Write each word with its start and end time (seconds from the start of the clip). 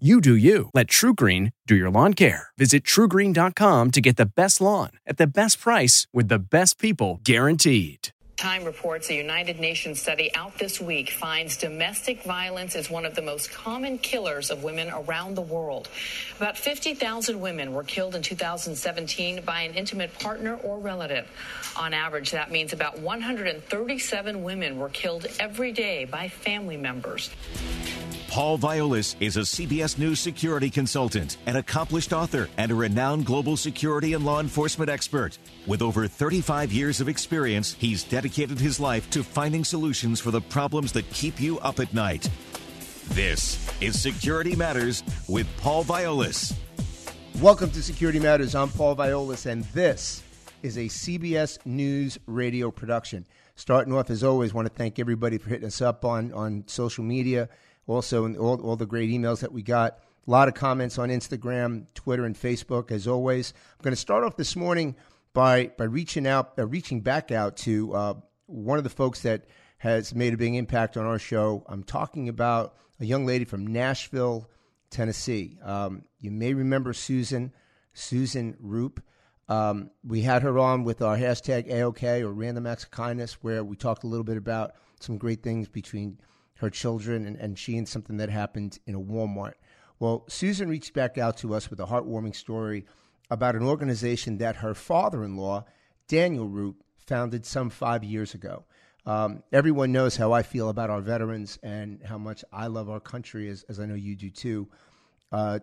You 0.00 0.20
do 0.20 0.34
you. 0.34 0.70
Let 0.74 0.88
TruGreen 0.88 1.52
do 1.68 1.76
your 1.76 1.88
lawn 1.88 2.14
care. 2.14 2.48
Visit 2.58 2.82
trugreen.com 2.82 3.92
to 3.92 4.00
get 4.00 4.16
the 4.16 4.26
best 4.26 4.60
lawn 4.60 4.90
at 5.06 5.18
the 5.18 5.26
best 5.28 5.60
price 5.60 6.08
with 6.12 6.26
the 6.26 6.40
best 6.40 6.80
people 6.80 7.20
guaranteed. 7.22 8.08
Time 8.36 8.64
reports 8.64 9.08
a 9.10 9.14
United 9.14 9.60
Nations 9.60 10.02
study 10.02 10.34
out 10.34 10.58
this 10.58 10.80
week 10.80 11.10
finds 11.10 11.56
domestic 11.56 12.24
violence 12.24 12.74
is 12.74 12.90
one 12.90 13.06
of 13.06 13.14
the 13.14 13.22
most 13.22 13.52
common 13.52 13.96
killers 13.98 14.50
of 14.50 14.64
women 14.64 14.90
around 14.90 15.36
the 15.36 15.42
world. 15.42 15.88
About 16.38 16.58
50,000 16.58 17.40
women 17.40 17.72
were 17.72 17.84
killed 17.84 18.16
in 18.16 18.22
2017 18.22 19.44
by 19.44 19.60
an 19.60 19.74
intimate 19.74 20.18
partner 20.18 20.56
or 20.56 20.80
relative. 20.80 21.30
On 21.76 21.94
average, 21.94 22.32
that 22.32 22.50
means 22.50 22.72
about 22.72 22.98
137 22.98 24.42
women 24.42 24.76
were 24.76 24.88
killed 24.88 25.26
every 25.38 25.70
day 25.70 26.04
by 26.04 26.28
family 26.28 26.76
members. 26.76 27.30
Paul 28.34 28.58
Viollis 28.58 29.14
is 29.20 29.36
a 29.36 29.42
CBS 29.42 29.96
News 29.96 30.18
security 30.18 30.68
consultant, 30.68 31.36
an 31.46 31.54
accomplished 31.54 32.12
author, 32.12 32.48
and 32.56 32.72
a 32.72 32.74
renowned 32.74 33.26
global 33.26 33.56
security 33.56 34.14
and 34.14 34.24
law 34.24 34.40
enforcement 34.40 34.90
expert. 34.90 35.38
With 35.68 35.80
over 35.80 36.08
35 36.08 36.72
years 36.72 37.00
of 37.00 37.08
experience, 37.08 37.74
he's 37.74 38.02
dedicated 38.02 38.58
his 38.58 38.80
life 38.80 39.08
to 39.10 39.22
finding 39.22 39.62
solutions 39.62 40.18
for 40.18 40.32
the 40.32 40.40
problems 40.40 40.90
that 40.94 41.08
keep 41.10 41.40
you 41.40 41.60
up 41.60 41.78
at 41.78 41.94
night. 41.94 42.28
This 43.10 43.70
is 43.80 44.02
Security 44.02 44.56
Matters 44.56 45.04
with 45.28 45.46
Paul 45.58 45.84
Viollis. 45.84 46.56
Welcome 47.40 47.70
to 47.70 47.84
Security 47.84 48.18
Matters. 48.18 48.56
I'm 48.56 48.68
Paul 48.68 48.96
Viollis, 48.96 49.46
and 49.46 49.62
this 49.66 50.24
is 50.64 50.76
a 50.76 50.86
CBS 50.86 51.64
News 51.64 52.18
radio 52.26 52.72
production. 52.72 53.26
Starting 53.54 53.94
off, 53.94 54.10
as 54.10 54.24
always, 54.24 54.52
want 54.52 54.66
to 54.66 54.74
thank 54.74 54.98
everybody 54.98 55.38
for 55.38 55.50
hitting 55.50 55.68
us 55.68 55.80
up 55.80 56.04
on, 56.04 56.32
on 56.32 56.64
social 56.66 57.04
media 57.04 57.48
also 57.86 58.24
and 58.24 58.36
all, 58.36 58.60
all 58.60 58.76
the 58.76 58.86
great 58.86 59.10
emails 59.10 59.40
that 59.40 59.52
we 59.52 59.62
got. 59.62 59.98
A 60.26 60.30
lot 60.30 60.48
of 60.48 60.54
comments 60.54 60.98
on 60.98 61.10
Instagram, 61.10 61.86
Twitter, 61.94 62.24
and 62.24 62.34
Facebook, 62.34 62.90
as 62.90 63.06
always. 63.06 63.52
I'm 63.72 63.82
going 63.82 63.92
to 63.92 64.00
start 64.00 64.24
off 64.24 64.36
this 64.36 64.56
morning 64.56 64.96
by 65.34 65.70
by 65.76 65.84
reaching 65.84 66.26
out, 66.26 66.52
uh, 66.58 66.66
reaching 66.66 67.02
back 67.02 67.30
out 67.30 67.56
to 67.58 67.94
uh, 67.94 68.14
one 68.46 68.78
of 68.78 68.84
the 68.84 68.90
folks 68.90 69.20
that 69.22 69.44
has 69.78 70.14
made 70.14 70.32
a 70.32 70.38
big 70.38 70.54
impact 70.54 70.96
on 70.96 71.04
our 71.04 71.18
show. 71.18 71.62
I'm 71.68 71.82
talking 71.82 72.30
about 72.30 72.74
a 73.00 73.04
young 73.04 73.26
lady 73.26 73.44
from 73.44 73.66
Nashville, 73.66 74.48
Tennessee. 74.88 75.58
Um, 75.62 76.04
you 76.20 76.30
may 76.30 76.54
remember 76.54 76.94
Susan, 76.94 77.52
Susan 77.92 78.56
Roop. 78.60 79.02
Um, 79.46 79.90
we 80.02 80.22
had 80.22 80.42
her 80.42 80.58
on 80.58 80.84
with 80.84 81.02
our 81.02 81.18
hashtag 81.18 81.70
AOK 81.70 82.22
or 82.22 82.32
Random 82.32 82.66
Acts 82.66 82.84
of 82.84 82.92
Kindness, 82.92 83.42
where 83.42 83.62
we 83.62 83.76
talked 83.76 84.04
a 84.04 84.06
little 84.06 84.24
bit 84.24 84.38
about 84.38 84.72
some 85.00 85.18
great 85.18 85.42
things 85.42 85.68
between 85.68 86.18
her 86.56 86.70
children 86.70 87.26
and, 87.26 87.36
and 87.36 87.58
she 87.58 87.76
and 87.76 87.88
something 87.88 88.16
that 88.18 88.30
happened 88.30 88.78
in 88.86 88.94
a 88.94 89.00
Walmart. 89.00 89.54
Well, 89.98 90.24
Susan 90.28 90.68
reached 90.68 90.94
back 90.94 91.18
out 91.18 91.36
to 91.38 91.54
us 91.54 91.70
with 91.70 91.80
a 91.80 91.86
heartwarming 91.86 92.34
story 92.34 92.84
about 93.30 93.54
an 93.54 93.62
organization 93.62 94.38
that 94.38 94.56
her 94.56 94.74
father 94.74 95.24
in 95.24 95.36
law, 95.36 95.64
Daniel 96.08 96.48
Roop, 96.48 96.82
founded 97.06 97.44
some 97.44 97.70
five 97.70 98.02
years 98.02 98.34
ago. 98.34 98.64
Um, 99.06 99.42
everyone 99.52 99.92
knows 99.92 100.16
how 100.16 100.32
I 100.32 100.42
feel 100.42 100.70
about 100.70 100.90
our 100.90 101.00
veterans 101.00 101.58
and 101.62 102.00
how 102.02 102.16
much 102.16 102.42
I 102.52 102.68
love 102.68 102.88
our 102.88 103.00
country, 103.00 103.48
as, 103.50 103.62
as 103.68 103.78
I 103.78 103.86
know 103.86 103.94
you 103.94 104.16
do 104.16 104.30
too. 104.30 104.68
Uh, 105.30 105.58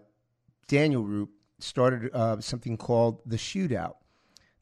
Daniel 0.68 1.04
Roop 1.04 1.32
started 1.60 2.14
uh, 2.14 2.40
something 2.40 2.78
called 2.78 3.22
the 3.26 3.38
Shootout. 3.38 3.96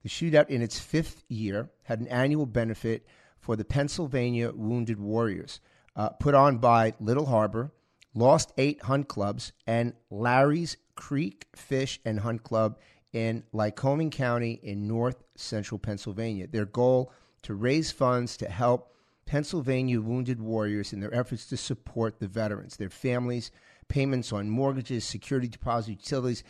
The 0.04 0.10
Shootout, 0.10 0.48
in 0.48 0.62
its 0.62 0.80
fifth 0.80 1.24
year, 1.28 1.70
had 1.84 2.00
an 2.00 2.08
annual 2.08 2.46
benefit 2.46 3.06
for 3.40 3.58
the 3.58 3.66
Pennsylvania 3.66 4.52
Wounded 4.54 5.00
Warriors 5.00 5.60
uh, 6.00 6.08
put 6.12 6.34
on 6.34 6.60
by 6.60 6.94
Little 7.02 7.26
Harbor, 7.26 7.74
Lost 8.14 8.54
Eight 8.58 8.82
Hunt 8.84 9.10
Clubs, 9.10 9.52
and 9.68 9.94
Larry's 10.10 10.78
Creek 10.96 11.48
Fish 11.54 12.00
and 12.06 12.22
Hunt 12.22 12.46
Club 12.46 12.80
in 13.12 13.44
Lycoming 13.54 14.10
County 14.10 14.62
in 14.64 14.88
north 14.88 15.22
central 15.36 15.78
Pennsylvania. 15.78 16.48
Their 16.48 16.66
goal 16.66 17.12
to 17.42 17.54
raise 17.54 17.92
funds 17.92 18.38
to 18.38 18.50
help 18.50 18.96
Pennsylvania 19.26 20.00
wounded 20.00 20.40
warriors 20.40 20.94
in 20.94 21.02
their 21.02 21.14
efforts 21.14 21.48
to 21.48 21.58
support 21.58 22.22
the 22.22 22.30
veterans, 22.30 22.78
their 22.78 22.90
families, 22.90 23.52
payments 23.90 24.32
on 24.32 24.50
mortgages, 24.50 25.04
security 25.04 25.50
deposit, 25.50 25.92
utilities. 25.92 26.46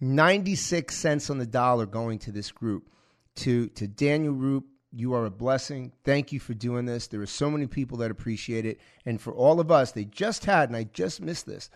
96 0.00 0.96
cents 0.96 1.28
on 1.28 1.36
the 1.36 1.46
dollar 1.46 1.84
going 1.84 2.18
to 2.20 2.32
this 2.32 2.50
group. 2.50 2.88
To, 3.36 3.66
to 3.68 3.86
Daniel 3.86 4.32
Roop, 4.32 4.64
you 4.96 5.12
are 5.12 5.26
a 5.26 5.30
blessing. 5.30 5.92
Thank 6.04 6.32
you 6.32 6.40
for 6.40 6.54
doing 6.54 6.86
this. 6.86 7.06
There 7.06 7.20
are 7.20 7.26
so 7.26 7.50
many 7.50 7.66
people 7.66 7.98
that 7.98 8.10
appreciate 8.10 8.64
it. 8.64 8.80
And 9.04 9.20
for 9.20 9.34
all 9.34 9.60
of 9.60 9.70
us, 9.70 9.92
they 9.92 10.06
just 10.06 10.46
had, 10.46 10.70
and 10.70 10.76
I 10.76 10.84
just 10.84 11.20
missed 11.20 11.44
this, 11.44 11.68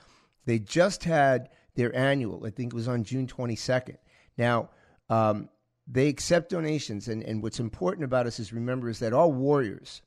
they 0.47 0.59
just 0.59 1.05
had 1.05 1.51
their 1.75 1.95
annual. 1.95 2.47
I 2.47 2.51
think 2.51 2.73
it 2.73 2.77
was 2.77 2.89
on 2.89 3.05
June 3.05 3.27
22nd. 3.27 3.97
Now, 4.39 4.71
um, 5.11 5.51
they 5.87 6.09
accept 6.09 6.49
donations. 6.49 7.09
And, 7.09 7.23
and 7.23 7.43
what's 7.43 7.61
important 7.61 8.05
about 8.05 8.27
us 8.27 8.41
is 8.41 8.55
remember 8.55 8.89
is 8.89 9.01
that 9.01 9.13
all 9.13 9.33
warriors, 9.33 10.01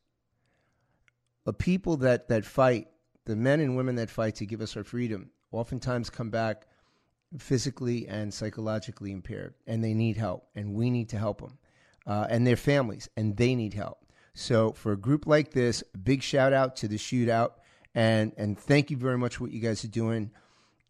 the 1.45 1.53
people 1.53 1.97
that, 1.97 2.29
that 2.29 2.45
fight, 2.45 2.87
the 3.25 3.35
men 3.35 3.59
and 3.59 3.77
women 3.77 3.93
that 3.95 4.09
fight 4.09 4.35
to 4.35 4.47
give 4.47 4.59
us 4.59 4.75
our 4.75 4.83
freedom, 4.83 5.29
oftentimes 5.51 6.09
come 6.09 6.31
back 6.31 6.65
physically 7.37 8.07
and 8.07 8.33
psychologically 8.33 9.11
impaired. 9.11 9.53
And 9.67 9.83
they 9.83 9.93
need 9.93 10.17
help. 10.17 10.47
And 10.55 10.73
we 10.73 10.89
need 10.89 11.09
to 11.09 11.19
help 11.19 11.41
them 11.41 11.59
uh, 12.05 12.27
and 12.29 12.45
their 12.45 12.57
families, 12.57 13.09
and 13.15 13.37
they 13.37 13.55
need 13.55 13.73
help. 13.73 14.05
So 14.33 14.71
for 14.71 14.91
a 14.91 14.97
group 14.97 15.25
like 15.27 15.51
this, 15.51 15.83
big 16.03 16.23
shout 16.23 16.51
out 16.53 16.75
to 16.77 16.87
the 16.87 16.97
shootout, 16.97 17.51
and 17.93 18.33
and 18.37 18.57
thank 18.57 18.89
you 18.91 18.97
very 18.97 19.17
much 19.17 19.35
for 19.35 19.43
what 19.43 19.53
you 19.53 19.59
guys 19.59 19.85
are 19.85 19.89
doing. 19.89 20.31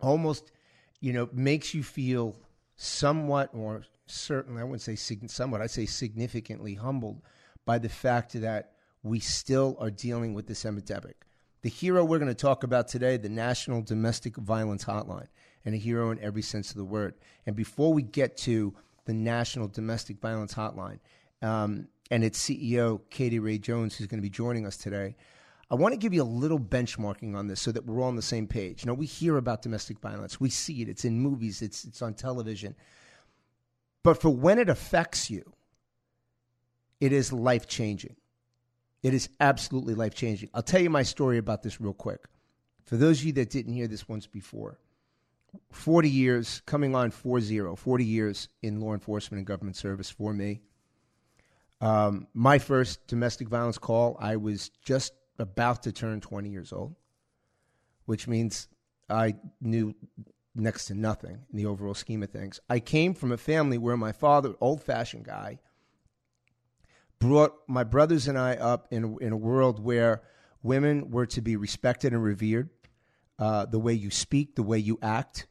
almost, 0.00 0.52
you 1.00 1.12
know, 1.12 1.28
makes 1.32 1.74
you 1.74 1.82
feel 1.82 2.36
somewhat 2.76 3.50
or 3.52 3.82
certainly, 4.10 4.60
I 4.60 4.64
wouldn't 4.64 4.82
say 4.82 4.96
somewhat, 4.96 5.60
I'd 5.60 5.70
say 5.70 5.86
significantly 5.86 6.74
humbled 6.74 7.22
by 7.64 7.78
the 7.78 7.88
fact 7.88 8.32
that 8.40 8.72
we 9.02 9.20
still 9.20 9.76
are 9.80 9.90
dealing 9.90 10.34
with 10.34 10.46
this 10.46 10.64
epidemic. 10.64 11.24
The 11.62 11.68
hero 11.68 12.04
we're 12.04 12.18
going 12.18 12.28
to 12.28 12.34
talk 12.34 12.64
about 12.64 12.88
today, 12.88 13.16
the 13.16 13.28
National 13.28 13.82
Domestic 13.82 14.36
Violence 14.36 14.84
Hotline, 14.84 15.28
and 15.64 15.74
a 15.74 15.78
hero 15.78 16.10
in 16.10 16.18
every 16.20 16.42
sense 16.42 16.70
of 16.70 16.76
the 16.76 16.84
word. 16.84 17.14
And 17.46 17.54
before 17.54 17.92
we 17.92 18.02
get 18.02 18.36
to 18.38 18.74
the 19.04 19.12
National 19.12 19.68
Domestic 19.68 20.18
Violence 20.20 20.54
Hotline 20.54 21.00
um, 21.42 21.88
and 22.10 22.24
its 22.24 22.42
CEO, 22.42 23.00
Katie 23.10 23.38
Ray 23.38 23.58
Jones, 23.58 23.96
who's 23.96 24.06
going 24.06 24.18
to 24.18 24.22
be 24.22 24.30
joining 24.30 24.66
us 24.66 24.76
today, 24.76 25.16
I 25.70 25.74
want 25.76 25.92
to 25.92 25.98
give 25.98 26.12
you 26.12 26.22
a 26.22 26.24
little 26.24 26.58
benchmarking 26.58 27.36
on 27.36 27.46
this 27.46 27.60
so 27.60 27.70
that 27.72 27.86
we're 27.86 28.00
all 28.00 28.08
on 28.08 28.16
the 28.16 28.22
same 28.22 28.46
page. 28.46 28.82
You 28.82 28.88
know, 28.88 28.94
we 28.94 29.06
hear 29.06 29.36
about 29.36 29.62
domestic 29.62 30.00
violence, 30.00 30.40
we 30.40 30.50
see 30.50 30.82
it, 30.82 30.88
it's 30.88 31.04
in 31.04 31.20
movies, 31.20 31.62
it's, 31.62 31.84
it's 31.84 32.02
on 32.02 32.14
television. 32.14 32.74
But 34.02 34.20
for 34.20 34.30
when 34.30 34.58
it 34.58 34.68
affects 34.68 35.30
you, 35.30 35.52
it 37.00 37.12
is 37.12 37.32
life 37.32 37.66
changing. 37.66 38.16
It 39.02 39.14
is 39.14 39.28
absolutely 39.40 39.94
life 39.94 40.14
changing. 40.14 40.50
I'll 40.52 40.62
tell 40.62 40.80
you 40.80 40.90
my 40.90 41.02
story 41.02 41.38
about 41.38 41.62
this 41.62 41.80
real 41.80 41.94
quick. 41.94 42.26
For 42.84 42.96
those 42.96 43.20
of 43.20 43.26
you 43.26 43.32
that 43.34 43.50
didn't 43.50 43.72
hear 43.72 43.88
this 43.88 44.08
once 44.08 44.26
before, 44.26 44.78
40 45.72 46.08
years, 46.08 46.62
coming 46.66 46.94
on 46.94 47.10
4 47.10 47.40
40 47.76 48.04
years 48.04 48.48
in 48.62 48.80
law 48.80 48.92
enforcement 48.92 49.38
and 49.38 49.46
government 49.46 49.76
service 49.76 50.10
for 50.10 50.32
me. 50.32 50.60
Um, 51.80 52.26
my 52.34 52.58
first 52.58 53.06
domestic 53.06 53.48
violence 53.48 53.78
call, 53.78 54.16
I 54.20 54.36
was 54.36 54.70
just 54.84 55.12
about 55.38 55.82
to 55.84 55.92
turn 55.92 56.20
20 56.20 56.50
years 56.50 56.72
old, 56.72 56.94
which 58.04 58.28
means 58.28 58.68
I 59.08 59.36
knew 59.60 59.94
next 60.54 60.86
to 60.86 60.94
nothing 60.94 61.40
in 61.50 61.56
the 61.56 61.66
overall 61.66 61.94
scheme 61.94 62.22
of 62.22 62.30
things. 62.30 62.60
I 62.68 62.80
came 62.80 63.14
from 63.14 63.32
a 63.32 63.36
family 63.36 63.78
where 63.78 63.96
my 63.96 64.12
father, 64.12 64.54
old 64.60 64.82
fashioned 64.82 65.24
guy, 65.24 65.58
brought 67.18 67.54
my 67.68 67.84
brothers 67.84 68.26
and 68.26 68.38
I 68.38 68.56
up 68.56 68.88
in, 68.90 69.18
in 69.20 69.32
a 69.32 69.36
world 69.36 69.82
where 69.82 70.22
women 70.62 71.10
were 71.10 71.26
to 71.26 71.40
be 71.40 71.56
respected 71.56 72.12
and 72.12 72.22
revered, 72.22 72.70
uh, 73.38 73.66
the 73.66 73.78
way 73.78 73.92
you 73.92 74.10
speak, 74.10 74.56
the 74.56 74.62
way 74.62 74.78
you 74.78 74.98
act. 75.02 75.46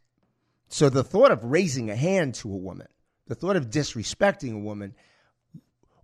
So 0.67 0.89
the 0.89 1.03
thought 1.03 1.31
of 1.31 1.43
raising 1.43 1.89
a 1.89 1.95
hand 1.95 2.35
to 2.35 2.51
a 2.51 2.57
woman, 2.57 2.87
the 3.27 3.35
thought 3.35 3.55
of 3.55 3.69
disrespecting 3.69 4.53
a 4.53 4.59
woman, 4.59 4.95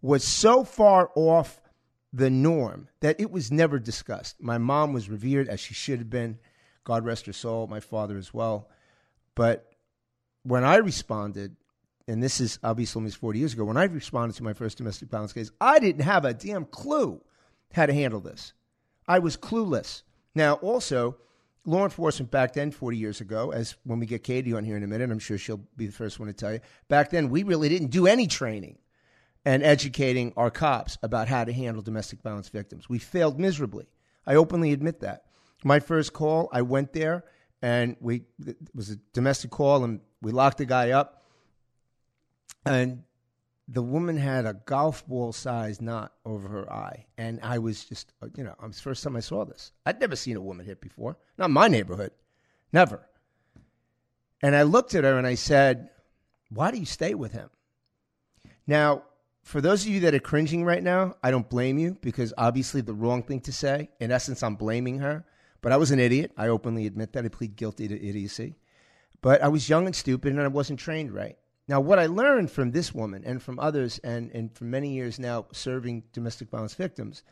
was 0.02 0.24
so 0.24 0.64
far 0.64 1.12
off 1.16 1.62
the 2.14 2.30
norm 2.30 2.88
that 3.02 3.20
it 3.20 3.30
was 3.30 3.52
never 3.52 3.78
discussed. 3.78 4.42
My 4.42 4.58
mom 4.58 4.94
was 4.94 5.10
revered 5.10 5.50
as 5.50 5.60
she 5.60 5.74
should 5.74 6.00
have 6.00 6.10
been. 6.10 6.40
God 6.84 7.04
rest 7.04 7.26
her 7.26 7.34
soul, 7.34 7.68
my 7.68 7.80
father 7.80 8.18
as 8.18 8.34
well. 8.34 8.70
But 9.36 9.72
when 10.44 10.64
I 10.64 10.78
responded, 10.78 11.56
and 12.08 12.24
this 12.24 12.40
is 12.40 12.60
obviously 12.64 13.00
almost 13.00 13.18
40 13.18 13.40
years 13.40 13.54
ago, 13.54 13.66
when 13.66 13.78
I 13.78 13.86
responded 13.86 14.36
to 14.38 14.44
my 14.44 14.54
first 14.54 14.78
domestic 14.78 15.10
violence 15.10 15.34
case, 15.34 15.52
I 15.60 15.80
didn't 15.80 16.04
have 16.04 16.26
a 16.26 16.34
damn 16.34 16.66
clue 16.66 17.22
how 17.74 17.86
to 17.86 17.94
handle 17.94 18.22
this. 18.22 18.54
I 19.08 19.20
was 19.20 19.38
clueless. 19.38 20.04
Now, 20.34 20.54
also, 20.56 21.18
law 21.66 21.84
enforcement 21.84 22.32
back 22.32 22.54
then, 22.54 22.72
40 22.72 22.98
years 22.98 23.22
ago, 23.22 23.52
as 23.52 23.76
when 23.84 24.00
we 24.00 24.06
get 24.06 24.24
Katie 24.24 24.54
on 24.54 24.64
here 24.64 24.78
in 24.78 24.84
a 24.84 24.88
minute, 24.88 25.12
I'm 25.12 25.20
sure 25.20 25.38
she'll 25.38 25.62
be 25.76 25.88
the 25.88 25.94
first 25.94 26.20
one 26.20 26.28
to 26.28 26.34
tell 26.34 26.54
you, 26.54 26.60
back 26.88 27.10
then 27.10 27.30
we 27.30 27.44
really 27.44 27.70
didn't 27.70 27.90
do 27.90 28.08
any 28.08 28.28
training 28.28 28.78
and 29.46 29.64
educating 29.64 30.34
our 30.38 30.50
cops 30.50 30.98
about 31.04 31.28
how 31.28 31.44
to 31.44 31.54
handle 31.54 31.84
domestic 31.84 32.22
violence 32.22 32.50
victims. 32.50 32.90
We 32.90 33.00
failed 33.00 33.40
miserably. 33.40 33.88
I 34.26 34.36
openly 34.36 34.74
admit 34.74 35.02
that. 35.02 35.26
My 35.64 35.80
first 35.80 36.14
call, 36.14 36.50
I 36.52 36.62
went 36.64 36.94
there 36.94 37.24
and 37.62 37.96
we 38.00 38.24
it 38.46 38.58
was 38.74 38.90
a 38.92 38.98
domestic 39.14 39.52
call 39.52 39.84
and 39.84 40.02
we 40.22 40.32
locked 40.32 40.58
the 40.58 40.66
guy 40.66 40.92
up. 40.92 41.24
And 42.66 43.04
the 43.68 43.82
woman 43.82 44.18
had 44.18 44.46
a 44.46 44.54
golf 44.54 45.06
ball 45.08 45.34
size 45.34 45.82
knot 45.82 46.14
over 46.26 46.48
her 46.48 46.72
eye 46.72 47.08
and 47.18 47.40
i 47.42 47.58
was 47.58 47.84
just 47.84 48.14
you 48.38 48.44
know 48.44 48.52
it 48.52 48.68
was 48.68 48.76
the 48.76 48.82
first 48.82 49.04
time 49.04 49.16
i 49.16 49.20
saw 49.20 49.46
this. 49.46 49.72
I'd 49.86 50.00
never 50.00 50.16
seen 50.16 50.36
a 50.36 50.42
woman 50.42 50.66
hit 50.66 50.82
before. 50.82 51.18
Not 51.38 51.50
my 51.50 51.68
neighborhood. 51.68 52.12
Never. 52.72 53.08
And 54.42 54.56
i 54.56 54.64
looked 54.64 54.94
at 54.94 55.04
her 55.04 55.18
and 55.18 55.26
i 55.26 55.36
said 55.36 55.90
why 56.50 56.72
do 56.72 56.78
you 56.78 56.86
stay 56.86 57.16
with 57.16 57.32
him? 57.32 57.50
Now 58.68 59.04
for 59.42 59.62
those 59.62 59.84
of 59.84 59.90
you 59.90 60.02
that 60.02 60.14
are 60.14 60.20
cringing 60.20 60.64
right 60.64 60.84
now 60.84 61.16
i 61.24 61.32
don't 61.32 61.50
blame 61.50 61.78
you 61.78 61.98
because 62.02 62.34
obviously 62.38 62.82
the 62.82 62.94
wrong 62.94 63.24
thing 63.24 63.42
to 63.42 63.52
say. 63.52 63.90
In 64.00 64.12
essence 64.12 64.44
i'm 64.44 64.56
blaming 64.56 65.00
her 65.00 65.26
but 65.66 65.72
I 65.72 65.78
was 65.78 65.90
an 65.90 66.00
idiot. 66.00 66.32
I 66.38 66.50
openly 66.50 66.86
admit 66.86 67.14
that. 67.14 67.26
I 67.26 67.28
plead 67.28 67.56
guilty 67.56 67.88
to 67.88 67.96
idiocy. 67.96 68.54
But 69.24 69.42
I 69.42 69.48
was 69.48 69.68
young 69.68 69.88
and 69.88 69.96
stupid 69.96 70.32
and 70.32 70.40
I 70.40 70.48
wasn't 70.48 70.80
trained 70.80 71.12
right. 71.12 71.40
Now, 71.68 71.80
what 71.80 71.98
I 71.98 72.06
learned 72.06 72.52
from 72.52 72.70
this 72.70 72.94
woman 72.94 73.24
and 73.26 73.42
from 73.42 73.58
others, 73.58 73.98
and, 74.04 74.30
and 74.30 74.56
for 74.56 74.66
many 74.66 74.94
years 74.94 75.18
now 75.18 75.48
serving 75.54 76.04
domestic 76.14 76.52
violence 76.52 76.76
victims, 76.76 77.24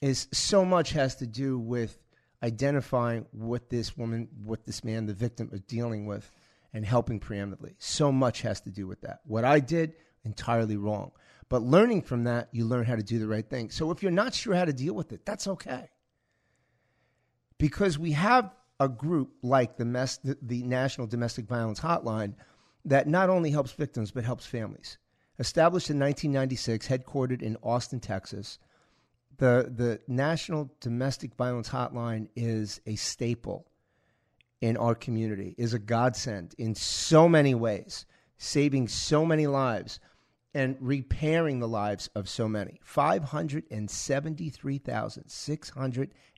is 0.00 0.28
so 0.30 0.64
much 0.64 0.92
has 0.92 1.16
to 1.16 1.26
do 1.26 1.58
with 1.58 1.98
identifying 2.44 3.26
what 3.32 3.70
this 3.70 3.96
woman, 3.96 4.28
what 4.44 4.64
this 4.64 4.84
man, 4.84 5.06
the 5.06 5.12
victim, 5.12 5.50
is 5.52 5.62
dealing 5.62 6.06
with 6.06 6.30
and 6.72 6.86
helping 6.86 7.18
preeminently. 7.18 7.74
So 7.78 8.12
much 8.12 8.42
has 8.42 8.60
to 8.60 8.70
do 8.70 8.86
with 8.86 9.00
that. 9.00 9.18
What 9.24 9.44
I 9.44 9.58
did, 9.58 9.94
entirely 10.24 10.76
wrong. 10.76 11.10
But 11.48 11.62
learning 11.62 12.02
from 12.02 12.22
that, 12.22 12.50
you 12.52 12.66
learn 12.66 12.84
how 12.84 12.94
to 12.94 13.02
do 13.02 13.18
the 13.18 13.26
right 13.26 13.50
thing. 13.50 13.70
So 13.70 13.90
if 13.90 14.00
you're 14.00 14.12
not 14.12 14.32
sure 14.32 14.54
how 14.54 14.64
to 14.64 14.72
deal 14.72 14.94
with 14.94 15.12
it, 15.12 15.26
that's 15.26 15.48
okay 15.48 15.88
because 17.62 17.96
we 17.96 18.10
have 18.10 18.50
a 18.80 18.88
group 18.88 19.34
like 19.40 19.76
the, 19.76 19.84
the, 20.24 20.36
the 20.42 20.64
National 20.64 21.06
Domestic 21.06 21.46
Violence 21.46 21.78
Hotline 21.78 22.34
that 22.84 23.06
not 23.06 23.30
only 23.30 23.52
helps 23.52 23.70
victims 23.70 24.10
but 24.10 24.24
helps 24.24 24.44
families. 24.44 24.98
Established 25.38 25.88
in 25.88 25.96
1996, 26.00 26.88
headquartered 26.88 27.40
in 27.40 27.56
Austin, 27.62 28.00
Texas, 28.00 28.58
the, 29.38 29.72
the 29.72 30.00
National 30.08 30.72
Domestic 30.80 31.36
Violence 31.36 31.68
Hotline 31.68 32.26
is 32.34 32.80
a 32.84 32.96
staple 32.96 33.68
in 34.60 34.76
our 34.76 34.96
community, 34.96 35.54
is 35.56 35.72
a 35.72 35.78
godsend 35.78 36.56
in 36.58 36.74
so 36.74 37.28
many 37.28 37.54
ways, 37.54 38.06
saving 38.38 38.88
so 38.88 39.24
many 39.24 39.46
lives 39.46 40.00
and 40.52 40.76
repairing 40.80 41.60
the 41.60 41.68
lives 41.68 42.10
of 42.16 42.28
so 42.28 42.48
many. 42.48 42.80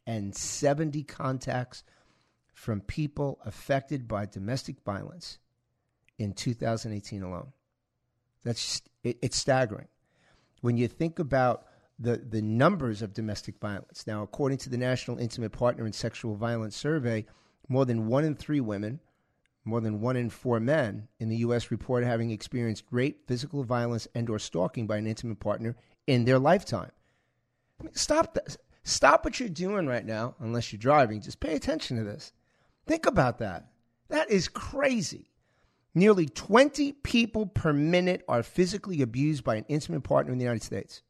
573,670 0.06 1.02
contacts 1.04 1.82
from 2.52 2.80
people 2.80 3.38
affected 3.44 4.06
by 4.06 4.26
domestic 4.26 4.80
violence 4.84 5.38
in 6.18 6.32
2018 6.32 7.22
alone. 7.22 7.52
That's 8.44 8.82
it, 9.02 9.18
it's 9.22 9.36
staggering. 9.36 9.88
When 10.60 10.76
you 10.76 10.88
think 10.88 11.18
about 11.18 11.66
the, 11.98 12.16
the 12.16 12.42
numbers 12.42 13.02
of 13.02 13.14
domestic 13.14 13.60
violence. 13.60 14.04
Now, 14.04 14.22
according 14.24 14.58
to 14.58 14.68
the 14.68 14.76
National 14.76 15.16
Intimate 15.18 15.52
Partner 15.52 15.84
and 15.84 15.94
Sexual 15.94 16.34
Violence 16.34 16.76
Survey, 16.76 17.24
more 17.68 17.84
than 17.84 18.08
one 18.08 18.24
in 18.24 18.34
three 18.34 18.60
women 18.60 18.98
more 19.64 19.80
than 19.80 20.00
one 20.00 20.16
in 20.16 20.28
four 20.28 20.60
men 20.60 21.08
in 21.18 21.28
the 21.28 21.38
U.S. 21.38 21.70
report 21.70 22.04
having 22.04 22.30
experienced 22.30 22.84
rape, 22.90 23.26
physical 23.26 23.64
violence, 23.64 24.06
and/or 24.14 24.38
stalking 24.38 24.86
by 24.86 24.98
an 24.98 25.06
intimate 25.06 25.40
partner 25.40 25.76
in 26.06 26.24
their 26.24 26.38
lifetime. 26.38 26.90
I 27.80 27.84
mean, 27.84 27.94
stop 27.94 28.34
this. 28.34 28.58
Stop 28.84 29.24
what 29.24 29.40
you're 29.40 29.48
doing 29.48 29.86
right 29.86 30.04
now, 30.04 30.34
unless 30.38 30.72
you're 30.72 30.78
driving. 30.78 31.22
Just 31.22 31.40
pay 31.40 31.56
attention 31.56 31.96
to 31.96 32.04
this. 32.04 32.32
Think 32.86 33.06
about 33.06 33.38
that. 33.38 33.66
That 34.08 34.30
is 34.30 34.46
crazy. 34.46 35.30
Nearly 35.94 36.26
20 36.26 36.92
people 36.92 37.46
per 37.46 37.72
minute 37.72 38.22
are 38.28 38.42
physically 38.42 39.00
abused 39.00 39.42
by 39.42 39.56
an 39.56 39.64
intimate 39.68 40.02
partner 40.02 40.32
in 40.32 40.38
the 40.38 40.44
United 40.44 40.62
States. 40.62 41.02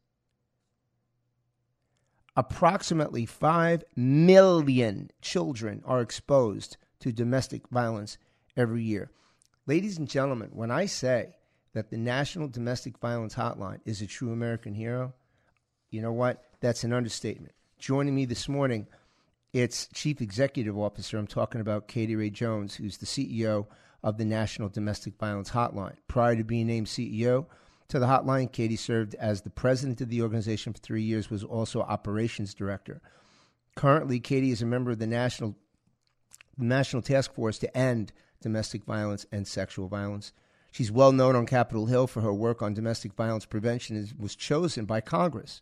Approximately 2.37 3.25
5 3.25 3.83
million 3.95 5.11
children 5.21 5.81
are 5.85 6.01
exposed 6.01 6.77
to 6.99 7.11
domestic 7.11 7.67
violence 7.69 8.17
every 8.55 8.83
year. 8.83 9.11
Ladies 9.65 9.97
and 9.97 10.07
gentlemen, 10.07 10.49
when 10.53 10.71
I 10.71 10.85
say 10.85 11.35
that 11.73 11.89
the 11.89 11.97
National 11.97 12.47
Domestic 12.47 12.99
Violence 12.99 13.35
Hotline 13.35 13.79
is 13.85 14.01
a 14.01 14.07
true 14.07 14.31
American 14.31 14.73
hero, 14.73 15.13
you 15.89 16.01
know 16.01 16.13
what? 16.13 16.43
That's 16.61 16.83
an 16.83 16.93
understatement. 16.93 17.53
Joining 17.85 18.15
me 18.15 18.25
this 18.25 18.49
morning, 18.49 18.87
it's 19.53 19.87
Chief 19.93 20.19
Executive 20.19 20.75
Officer. 20.75 21.19
I'm 21.19 21.27
talking 21.27 21.61
about 21.61 21.87
Katie 21.87 22.15
Ray 22.15 22.31
Jones, 22.31 22.73
who's 22.73 22.97
the 22.97 23.05
CEO 23.05 23.67
of 24.01 24.17
the 24.17 24.25
National 24.25 24.69
Domestic 24.69 25.19
Violence 25.19 25.51
Hotline. 25.51 25.97
Prior 26.07 26.35
to 26.35 26.43
being 26.43 26.65
named 26.65 26.87
CEO 26.87 27.45
to 27.89 27.99
the 27.99 28.07
hotline, 28.07 28.51
Katie 28.51 28.75
served 28.75 29.13
as 29.19 29.43
the 29.43 29.51
president 29.51 30.01
of 30.01 30.09
the 30.09 30.23
organization 30.23 30.73
for 30.73 30.79
three 30.79 31.03
years, 31.03 31.29
was 31.29 31.43
also 31.43 31.81
operations 31.81 32.55
director. 32.55 33.03
Currently, 33.75 34.19
Katie 34.19 34.49
is 34.49 34.63
a 34.63 34.65
member 34.65 34.89
of 34.89 34.97
the 34.97 35.05
National 35.05 35.55
National 36.57 37.03
Task 37.03 37.35
Force 37.35 37.59
to 37.59 37.77
End 37.77 38.11
domestic 38.41 38.83
violence 38.83 39.27
and 39.31 39.47
sexual 39.47 39.87
violence. 39.87 40.33
She's 40.71 40.91
well 40.91 41.11
known 41.11 41.35
on 41.35 41.45
Capitol 41.45 41.85
Hill 41.85 42.07
for 42.07 42.21
her 42.21 42.33
work 42.33 42.63
on 42.63 42.73
domestic 42.73 43.13
violence 43.13 43.45
prevention 43.45 43.95
and 43.95 44.11
was 44.17 44.35
chosen 44.35 44.85
by 44.85 45.01
Congress 45.01 45.61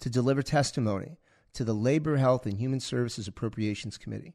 to 0.00 0.08
deliver 0.08 0.42
testimony 0.42 1.18
to 1.54 1.64
the 1.64 1.74
Labor, 1.74 2.16
Health, 2.16 2.46
and 2.46 2.58
Human 2.58 2.80
Services 2.80 3.28
Appropriations 3.28 3.98
Committee. 3.98 4.34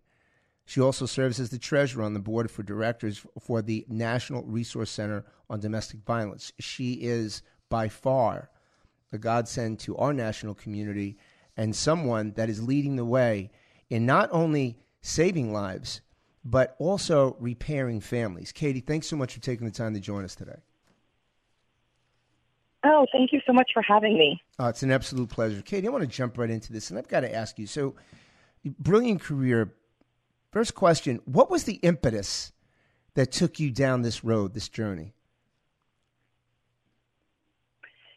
She 0.66 0.80
also 0.80 1.06
serves 1.06 1.40
as 1.40 1.50
the 1.50 1.60
treasurer 1.60 2.04
on 2.04 2.14
the 2.14 2.20
board 2.20 2.50
for 2.50 2.64
directors 2.64 3.26
for 3.40 3.62
the 3.62 3.86
National 3.90 4.44
Resource 4.44 4.90
Center 4.90 5.26
on 5.50 5.60
Domestic 5.60 6.02
Violence. 6.06 6.54
She 6.60 6.94
is 6.94 7.42
by 7.70 7.90
far 7.90 8.50
a 9.12 9.18
godsend 9.18 9.80
to 9.80 9.98
our 9.98 10.14
national 10.14 10.56
community 10.56 11.18
and 11.58 11.76
someone 11.76 12.32
that 12.34 12.50
is 12.50 12.64
leading 12.64 12.96
the 12.96 13.06
way 13.06 13.52
in 13.90 14.06
not 14.06 14.30
only 14.32 14.78
saving 15.02 15.54
lives, 15.54 16.02
but 16.44 16.76
also 16.80 17.36
repairing 17.40 18.02
families. 18.02 18.52
Katie, 18.52 18.80
thanks 18.80 19.08
so 19.08 19.16
much 19.16 19.34
for 19.34 19.40
taking 19.40 19.66
the 19.66 19.72
time 19.72 19.94
to 19.94 20.00
join 20.00 20.24
us 20.24 20.36
today. 20.36 20.62
Oh, 22.86 23.06
thank 23.12 23.32
you 23.32 23.40
so 23.48 23.54
much 23.54 23.72
for 23.74 23.82
having 23.82 24.18
me. 24.18 24.42
Uh, 24.60 24.68
it's 24.68 24.84
an 24.84 24.92
absolute 24.92 25.30
pleasure. 25.30 25.62
Katie, 25.62 25.88
I 25.88 25.92
want 25.92 26.04
to 26.04 26.08
jump 26.08 26.38
right 26.38 26.50
into 26.50 26.74
this, 26.74 26.90
and 26.90 27.00
I've 27.00 27.08
got 27.08 27.22
to 27.22 27.34
ask 27.34 27.58
you 27.58 27.66
so, 27.66 27.96
brilliant 28.80 29.22
career. 29.22 29.74
First 30.52 30.76
question 30.76 31.22
What 31.26 31.50
was 31.50 31.64
the 31.64 31.76
impetus 31.76 32.52
that 33.14 33.32
took 33.32 33.60
you 33.60 33.72
down 33.72 34.02
this 34.02 34.24
road, 34.24 34.54
this 34.54 34.68
journey? 34.68 35.14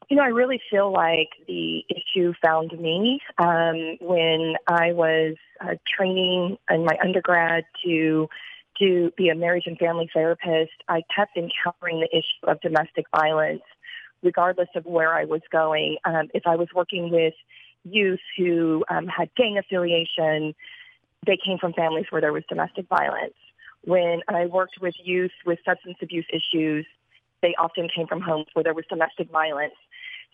You 0.08 0.16
know, 0.16 0.22
I 0.22 0.28
really 0.28 0.60
feel 0.70 0.92
like 0.92 1.30
the 1.48 1.82
issue 1.90 2.32
found 2.44 2.72
me 2.78 3.20
um, 3.38 3.96
when 4.00 4.54
I 4.68 4.92
was 4.92 5.34
uh, 5.60 5.74
training 5.96 6.58
in 6.70 6.84
my 6.84 6.96
undergrad 7.02 7.64
to 7.84 8.28
to 8.78 9.10
be 9.16 9.30
a 9.30 9.34
marriage 9.34 9.64
and 9.66 9.78
family 9.78 10.08
therapist. 10.12 10.72
I 10.88 11.02
kept 11.14 11.36
encountering 11.36 12.00
the 12.00 12.08
issue 12.12 12.50
of 12.50 12.60
domestic 12.60 13.06
violence, 13.14 13.62
regardless 14.22 14.68
of 14.74 14.84
where 14.84 15.12
I 15.14 15.24
was 15.24 15.42
going. 15.50 15.96
Um, 16.04 16.28
if 16.34 16.44
I 16.46 16.56
was 16.56 16.68
working 16.74 17.10
with 17.10 17.34
youth 17.84 18.20
who 18.36 18.84
um, 18.88 19.06
had 19.06 19.30
gang 19.36 19.58
affiliation, 19.58 20.54
they 21.26 21.38
came 21.44 21.58
from 21.58 21.72
families 21.72 22.06
where 22.10 22.20
there 22.20 22.32
was 22.32 22.44
domestic 22.48 22.88
violence. 22.88 23.34
When 23.84 24.20
I 24.28 24.46
worked 24.46 24.78
with 24.80 24.94
youth 25.02 25.32
with 25.44 25.58
substance 25.64 25.98
abuse 26.02 26.26
issues, 26.30 26.86
they 27.42 27.54
often 27.58 27.88
came 27.94 28.06
from 28.06 28.20
homes 28.20 28.46
where 28.54 28.64
there 28.64 28.74
was 28.74 28.84
domestic 28.88 29.30
violence. 29.30 29.74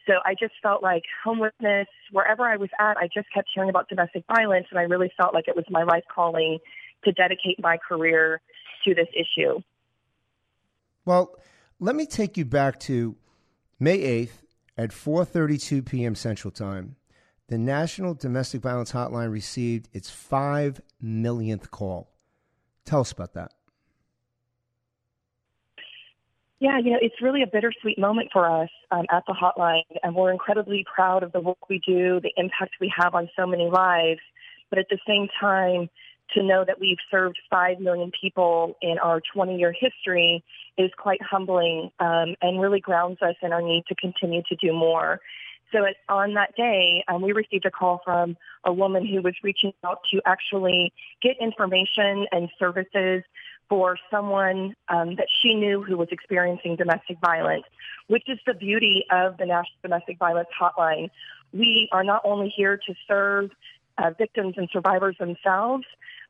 So 0.07 0.15
I 0.25 0.35
just 0.35 0.55
felt 0.63 0.83
like 0.83 1.05
homelessness, 1.23 1.87
wherever 2.11 2.45
I 2.45 2.57
was 2.57 2.71
at, 2.79 2.97
I 2.97 3.09
just 3.13 3.29
kept 3.33 3.49
hearing 3.55 3.71
about 3.71 3.89
domestic 3.89 4.25
violence, 4.27 4.67
and 4.71 4.79
I 4.79 4.83
really 4.83 5.13
felt 5.17 5.33
like 5.35 5.47
it 5.47 5.55
was 5.55 5.65
my 5.71 5.85
life 5.85 6.05
calling 6.13 6.59
to 7.05 7.13
dedicate 7.13 7.61
my 7.61 7.77
career 7.77 8.41
to 8.85 8.95
this 8.95 9.09
issue. 9.15 9.61
Well, 11.05 11.37
let 11.79 11.95
me 11.95 12.07
take 12.07 12.37
you 12.37 12.45
back 12.45 12.81
to 12.81 13.17
May 13.83 13.99
8th 13.99 14.45
at 14.79 14.91
4:32 14.91 15.85
p.m. 15.85 16.15
Central 16.15 16.53
Time. 16.53 16.95
The 17.49 17.59
National 17.59 18.15
Domestic 18.15 18.61
Violence 18.63 18.93
Hotline 18.93 19.33
received 19.33 19.89
its 19.93 20.09
5 20.09 20.81
millionth 21.01 21.73
call. 21.73 22.13
Tell 22.85 23.01
us 23.01 23.11
about 23.11 23.35
that. 23.35 23.55
Yeah, 26.61 26.79
you 26.79 26.93
know, 26.93 26.99
it's 27.03 27.21
really 27.21 27.43
a 27.43 27.47
bittersweet 27.49 27.99
moment 27.99 28.29
for 28.33 28.49
us 28.49 28.71
um, 28.93 29.05
at 29.11 29.25
the 29.27 29.35
hotline, 29.35 29.83
and 30.05 30.15
we're 30.15 30.31
incredibly 30.31 30.85
proud 30.95 31.25
of 31.25 31.33
the 31.33 31.41
work 31.41 31.69
we 31.69 31.81
do, 31.85 32.21
the 32.21 32.31
impact 32.37 32.75
we 32.81 32.93
have 32.97 33.17
on 33.17 33.29
so 33.37 33.49
many 33.49 33.69
lives. 33.69 34.21
But 34.71 34.79
at 34.79 34.87
the 34.91 34.99
same 35.05 35.27
time, 35.41 35.91
to 36.35 36.43
know 36.45 36.65
that 36.65 36.79
we've 36.79 36.99
served 37.11 37.37
5 37.51 37.81
million 37.81 38.13
people 38.19 38.77
in 38.81 38.99
our 39.03 39.21
20 39.35 39.57
year 39.57 39.75
history 39.77 40.45
is 40.79 40.91
quite 40.97 41.21
humbling 41.23 41.91
um, 42.01 42.35
and 42.41 42.61
really 42.61 42.81
grounds 42.81 43.21
us 43.23 43.37
in 43.43 43.53
our 43.53 43.63
need 43.63 43.85
to 43.89 43.95
continue 43.95 44.43
to 44.49 44.57
do 44.57 44.73
more. 44.73 45.21
So 45.73 45.85
it, 45.85 45.97
on 46.09 46.35
that 46.35 46.55
day, 46.55 47.03
um, 47.09 47.23
we 47.23 47.33
received 47.33 47.65
a 47.65 47.71
call 47.71 48.03
from 48.05 48.37
a 48.65 48.73
woman 48.73 49.07
who 49.07 49.23
was 49.23 49.35
reaching 49.43 49.73
out 49.85 50.01
to 50.13 50.21
actually 50.27 50.93
get 51.23 51.37
information 51.41 52.27
and 52.31 52.51
services 52.59 53.23
for 53.69 53.97
someone 54.11 54.75
um, 54.89 55.17
that 55.17 55.29
she 55.41 55.55
knew 55.55 55.83
who 55.83 55.97
was 55.97 56.09
experiencing 56.11 56.77
domestic 56.77 57.19
violence, 57.21 57.65
which 58.09 58.29
is 58.29 58.39
the 58.47 58.53
beauty 58.53 59.05
of 59.11 59.39
the 59.39 59.47
National 59.47 59.79
Domestic 59.83 60.19
Violence 60.19 60.49
Hotline. 60.61 61.11
We 61.55 61.89
are 61.91 62.05
not 62.05 62.21
only 62.25 62.53
here 62.55 62.77
to 62.77 62.95
serve 63.09 63.51
uh, 63.97 64.11
victims 64.11 64.55
and 64.59 64.69
survivors 64.71 65.17
themselves, 65.19 65.85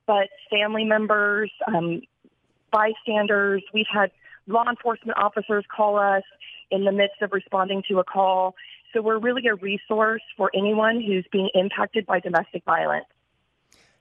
but 0.07 0.29
family 0.51 0.85
members, 0.85 1.51
um, 1.67 2.03
bystanders. 2.71 3.63
We've 3.75 3.87
had 3.93 4.13
law 4.47 4.65
enforcement 4.69 5.19
officers 5.19 5.65
call 5.75 5.99
us 5.99 6.23
in 6.71 6.85
the 6.85 6.93
midst 6.93 7.23
of 7.23 7.33
responding 7.33 7.83
to 7.89 7.99
a 7.99 8.05
call. 8.05 8.55
So 8.93 9.03
we're 9.03 9.19
really 9.19 9.47
a 9.47 9.55
resource 9.55 10.23
for 10.37 10.51
anyone 10.55 11.01
who's 11.01 11.27
being 11.33 11.51
impacted 11.55 12.07
by 12.07 12.21
domestic 12.21 12.65
violence. 12.65 13.07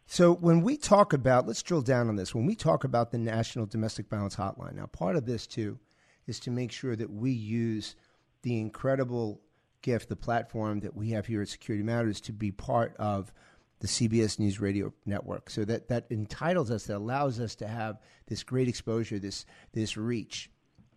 So 0.05 0.33
when 0.33 0.61
we 0.61 0.75
talk 0.75 1.13
about, 1.13 1.47
let's 1.47 1.63
drill 1.63 1.81
down 1.81 2.09
on 2.09 2.17
this. 2.17 2.35
When 2.35 2.45
we 2.45 2.55
talk 2.55 2.83
about 2.83 3.11
the 3.11 3.17
National 3.17 3.65
Domestic 3.65 4.09
Violence 4.09 4.35
Hotline, 4.35 4.75
now 4.75 4.87
part 4.87 5.15
of 5.15 5.25
this 5.25 5.47
too 5.47 5.79
is 6.27 6.39
to 6.41 6.51
make 6.51 6.71
sure 6.71 6.95
that 6.95 7.09
we 7.09 7.31
use 7.31 7.95
the 8.41 8.59
incredible 8.59 9.39
gift, 9.81 10.09
the 10.09 10.15
platform 10.15 10.81
that 10.81 10.95
we 10.95 11.11
have 11.11 11.25
here 11.27 11.41
at 11.41 11.47
Security 11.47 11.83
Matters 11.83 12.19
to 12.21 12.33
be 12.33 12.51
part 12.51 12.95
of 12.97 13.31
the 13.81 13.87
CBS 13.87 14.39
News 14.39 14.61
Radio 14.61 14.93
Network. 15.05 15.49
So 15.49 15.65
that, 15.65 15.89
that 15.89 16.05
entitles 16.09 16.71
us, 16.71 16.85
that 16.85 16.97
allows 16.97 17.39
us 17.39 17.55
to 17.55 17.67
have 17.67 17.99
this 18.27 18.43
great 18.43 18.67
exposure, 18.67 19.19
this 19.19 19.45
this 19.73 19.97
reach, 19.97 20.49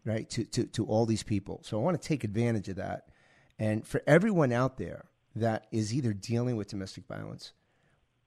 right, 0.04 0.28
to, 0.30 0.44
to, 0.44 0.64
to 0.66 0.84
all 0.84 1.06
these 1.06 1.22
people. 1.22 1.60
So 1.64 1.78
I 1.78 1.82
want 1.82 2.00
to 2.00 2.08
take 2.08 2.24
advantage 2.24 2.68
of 2.68 2.76
that. 2.76 3.08
And 3.58 3.86
for 3.86 4.02
everyone 4.06 4.52
out 4.52 4.76
there 4.76 5.06
that 5.34 5.66
is 5.72 5.94
either 5.94 6.12
dealing 6.12 6.56
with 6.56 6.68
domestic 6.68 7.06
violence 7.06 7.52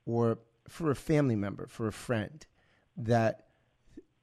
or 0.06 0.40
for 0.68 0.90
a 0.90 0.96
family 0.96 1.36
member, 1.36 1.68
for 1.68 1.88
a 1.88 1.94
friend 1.94 2.46
that 2.98 3.48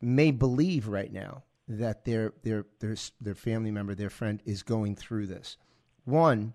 may 0.00 0.32
believe 0.32 0.88
right 0.88 1.12
now 1.12 1.44
that 1.68 2.04
their 2.04 2.34
their 2.42 2.66
their 2.80 2.96
their 3.20 3.34
family 3.36 3.70
member, 3.70 3.94
their 3.94 4.10
friend 4.10 4.42
is 4.44 4.62
going 4.64 4.96
through 4.96 5.28
this. 5.28 5.56
One, 6.04 6.52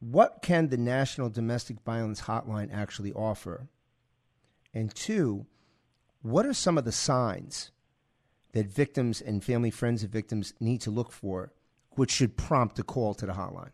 what 0.00 0.42
can 0.42 0.68
the 0.68 0.76
National 0.76 1.28
Domestic 1.28 1.80
Violence 1.80 2.22
Hotline 2.22 2.72
actually 2.72 3.12
offer? 3.12 3.68
And 4.72 4.94
two, 4.94 5.46
what 6.22 6.46
are 6.46 6.54
some 6.54 6.78
of 6.78 6.84
the 6.84 6.92
signs 6.92 7.70
that 8.52 8.66
victims 8.66 9.20
and 9.20 9.42
family 9.42 9.70
friends 9.70 10.02
of 10.02 10.10
victims 10.10 10.54
need 10.60 10.80
to 10.82 10.90
look 10.90 11.12
for 11.12 11.52
which 11.98 12.12
should 12.12 12.36
prompt 12.36 12.78
a 12.78 12.82
call 12.84 13.12
to 13.12 13.26
the 13.26 13.32
hotline? 13.32 13.72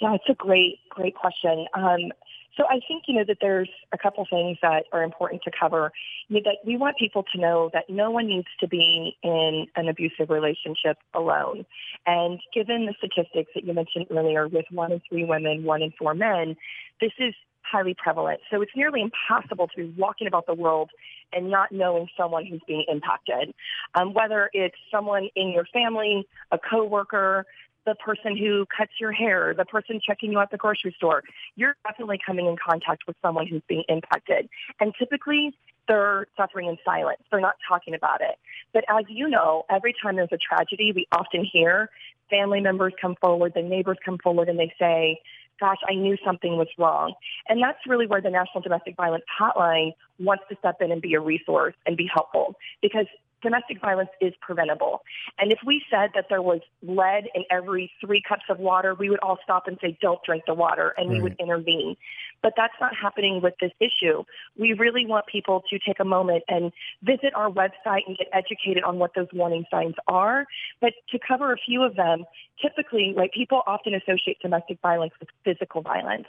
Yeah, 0.00 0.14
it's 0.14 0.24
a 0.28 0.34
great, 0.34 0.80
great 0.90 1.14
question. 1.14 1.66
Um, 1.74 2.12
so 2.56 2.64
I 2.66 2.80
think, 2.86 3.04
you 3.08 3.16
know, 3.16 3.24
that 3.26 3.38
there's 3.40 3.68
a 3.92 3.98
couple 3.98 4.26
things 4.28 4.58
that 4.62 4.84
are 4.92 5.02
important 5.02 5.42
to 5.42 5.50
cover. 5.58 5.92
You 6.28 6.36
know, 6.36 6.42
that 6.44 6.66
we 6.66 6.76
want 6.76 6.96
people 6.96 7.24
to 7.34 7.40
know 7.40 7.70
that 7.72 7.84
no 7.88 8.10
one 8.10 8.26
needs 8.26 8.48
to 8.60 8.68
be 8.68 9.16
in 9.22 9.66
an 9.76 9.88
abusive 9.88 10.30
relationship 10.30 10.98
alone. 11.14 11.66
And 12.06 12.40
given 12.52 12.86
the 12.86 12.94
statistics 12.98 13.50
that 13.54 13.64
you 13.64 13.72
mentioned 13.74 14.06
earlier 14.10 14.46
with 14.46 14.66
one 14.70 14.92
in 14.92 15.00
three 15.08 15.24
women, 15.24 15.64
one 15.64 15.82
in 15.82 15.92
four 15.98 16.14
men, 16.14 16.56
this 17.00 17.12
is 17.18 17.34
highly 17.62 17.94
prevalent. 17.94 18.40
So 18.50 18.62
it's 18.62 18.72
nearly 18.76 19.00
impossible 19.02 19.68
to 19.68 19.76
be 19.76 19.94
walking 19.98 20.26
about 20.26 20.46
the 20.46 20.54
world 20.54 20.90
and 21.32 21.50
not 21.50 21.72
knowing 21.72 22.08
someone 22.16 22.46
who's 22.46 22.60
being 22.68 22.84
impacted. 22.88 23.54
Um, 23.94 24.14
whether 24.14 24.50
it's 24.52 24.76
someone 24.90 25.28
in 25.34 25.50
your 25.50 25.64
family, 25.72 26.28
a 26.52 26.58
coworker, 26.58 27.46
the 27.86 27.94
person 27.96 28.36
who 28.36 28.66
cuts 28.76 28.92
your 29.00 29.12
hair, 29.12 29.54
the 29.56 29.64
person 29.64 30.00
checking 30.04 30.32
you 30.32 30.38
at 30.40 30.50
the 30.50 30.56
grocery 30.56 30.94
store. 30.96 31.22
You're 31.56 31.76
definitely 31.86 32.18
coming 32.24 32.46
in 32.46 32.56
contact 32.56 33.06
with 33.06 33.16
someone 33.22 33.46
who's 33.46 33.62
being 33.68 33.84
impacted. 33.88 34.48
And 34.80 34.92
typically, 34.98 35.54
they're 35.86 36.26
suffering 36.36 36.68
in 36.68 36.78
silence. 36.84 37.20
They're 37.30 37.40
not 37.40 37.56
talking 37.68 37.94
about 37.94 38.20
it. 38.20 38.36
But 38.72 38.84
as 38.88 39.04
you 39.08 39.28
know, 39.28 39.64
every 39.70 39.94
time 40.02 40.16
there's 40.16 40.32
a 40.32 40.38
tragedy, 40.38 40.92
we 40.94 41.06
often 41.12 41.44
hear 41.44 41.90
family 42.30 42.60
members 42.60 42.94
come 43.00 43.16
forward, 43.20 43.52
the 43.54 43.62
neighbors 43.62 43.98
come 44.04 44.18
forward, 44.18 44.48
and 44.48 44.58
they 44.58 44.72
say, 44.78 45.20
gosh, 45.60 45.78
I 45.88 45.94
knew 45.94 46.16
something 46.24 46.56
was 46.56 46.68
wrong. 46.78 47.14
And 47.48 47.62
that's 47.62 47.78
really 47.86 48.06
where 48.06 48.20
the 48.20 48.30
National 48.30 48.60
Domestic 48.60 48.96
Violence 48.96 49.24
Hotline 49.40 49.92
wants 50.18 50.44
to 50.50 50.56
step 50.58 50.76
in 50.80 50.90
and 50.90 51.00
be 51.00 51.14
a 51.14 51.20
resource 51.20 51.74
and 51.86 51.96
be 51.96 52.08
helpful 52.12 52.56
because 52.82 53.06
domestic 53.44 53.80
violence 53.80 54.10
is 54.20 54.32
preventable. 54.40 55.02
And 55.38 55.52
if 55.52 55.58
we 55.64 55.84
said 55.90 56.10
that 56.14 56.26
there 56.28 56.42
was 56.42 56.60
lead 56.82 57.28
in 57.34 57.44
every 57.50 57.92
three 58.00 58.22
cups 58.26 58.44
of 58.48 58.58
water, 58.58 58.94
we 58.94 59.10
would 59.10 59.20
all 59.20 59.38
stop 59.44 59.68
and 59.68 59.78
say, 59.80 59.96
don't 60.00 60.20
drink 60.24 60.44
the 60.46 60.54
water, 60.54 60.94
and 60.96 61.08
right. 61.08 61.16
we 61.16 61.22
would 61.22 61.36
intervene. 61.38 61.96
But 62.42 62.54
that's 62.56 62.74
not 62.80 62.92
happening 63.00 63.40
with 63.42 63.54
this 63.60 63.72
issue. 63.80 64.24
We 64.58 64.72
really 64.72 65.06
want 65.06 65.26
people 65.26 65.62
to 65.70 65.78
take 65.78 66.00
a 66.00 66.04
moment 66.04 66.44
and 66.48 66.72
visit 67.02 67.34
our 67.34 67.50
website 67.50 68.02
and 68.06 68.16
get 68.18 68.28
educated 68.32 68.82
on 68.82 68.98
what 68.98 69.12
those 69.14 69.28
warning 69.32 69.64
signs 69.70 69.94
are. 70.08 70.46
But 70.80 70.94
to 71.10 71.18
cover 71.18 71.52
a 71.52 71.56
few 71.56 71.82
of 71.82 71.96
them, 71.96 72.24
typically, 72.60 73.14
right, 73.16 73.32
people 73.32 73.62
often 73.66 73.94
associate 73.94 74.38
domestic 74.42 74.78
violence 74.80 75.12
with 75.20 75.28
physical 75.44 75.82
violence. 75.82 76.26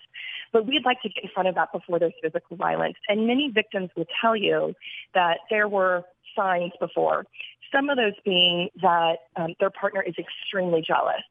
But 0.53 0.67
we'd 0.67 0.85
like 0.85 1.01
to 1.01 1.09
get 1.09 1.23
in 1.23 1.29
front 1.33 1.49
of 1.49 1.55
that 1.55 1.71
before 1.73 1.99
there's 1.99 2.13
physical 2.21 2.57
violence. 2.57 2.95
And 3.07 3.27
many 3.27 3.49
victims 3.53 3.89
will 3.95 4.07
tell 4.21 4.35
you 4.35 4.73
that 5.13 5.39
there 5.49 5.67
were 5.67 6.03
signs 6.35 6.73
before. 6.79 7.25
Some 7.73 7.89
of 7.89 7.97
those 7.97 8.13
being 8.23 8.69
that 8.81 9.17
um, 9.35 9.53
their 9.59 9.69
partner 9.69 10.01
is 10.01 10.15
extremely 10.17 10.83
jealous. 10.85 11.23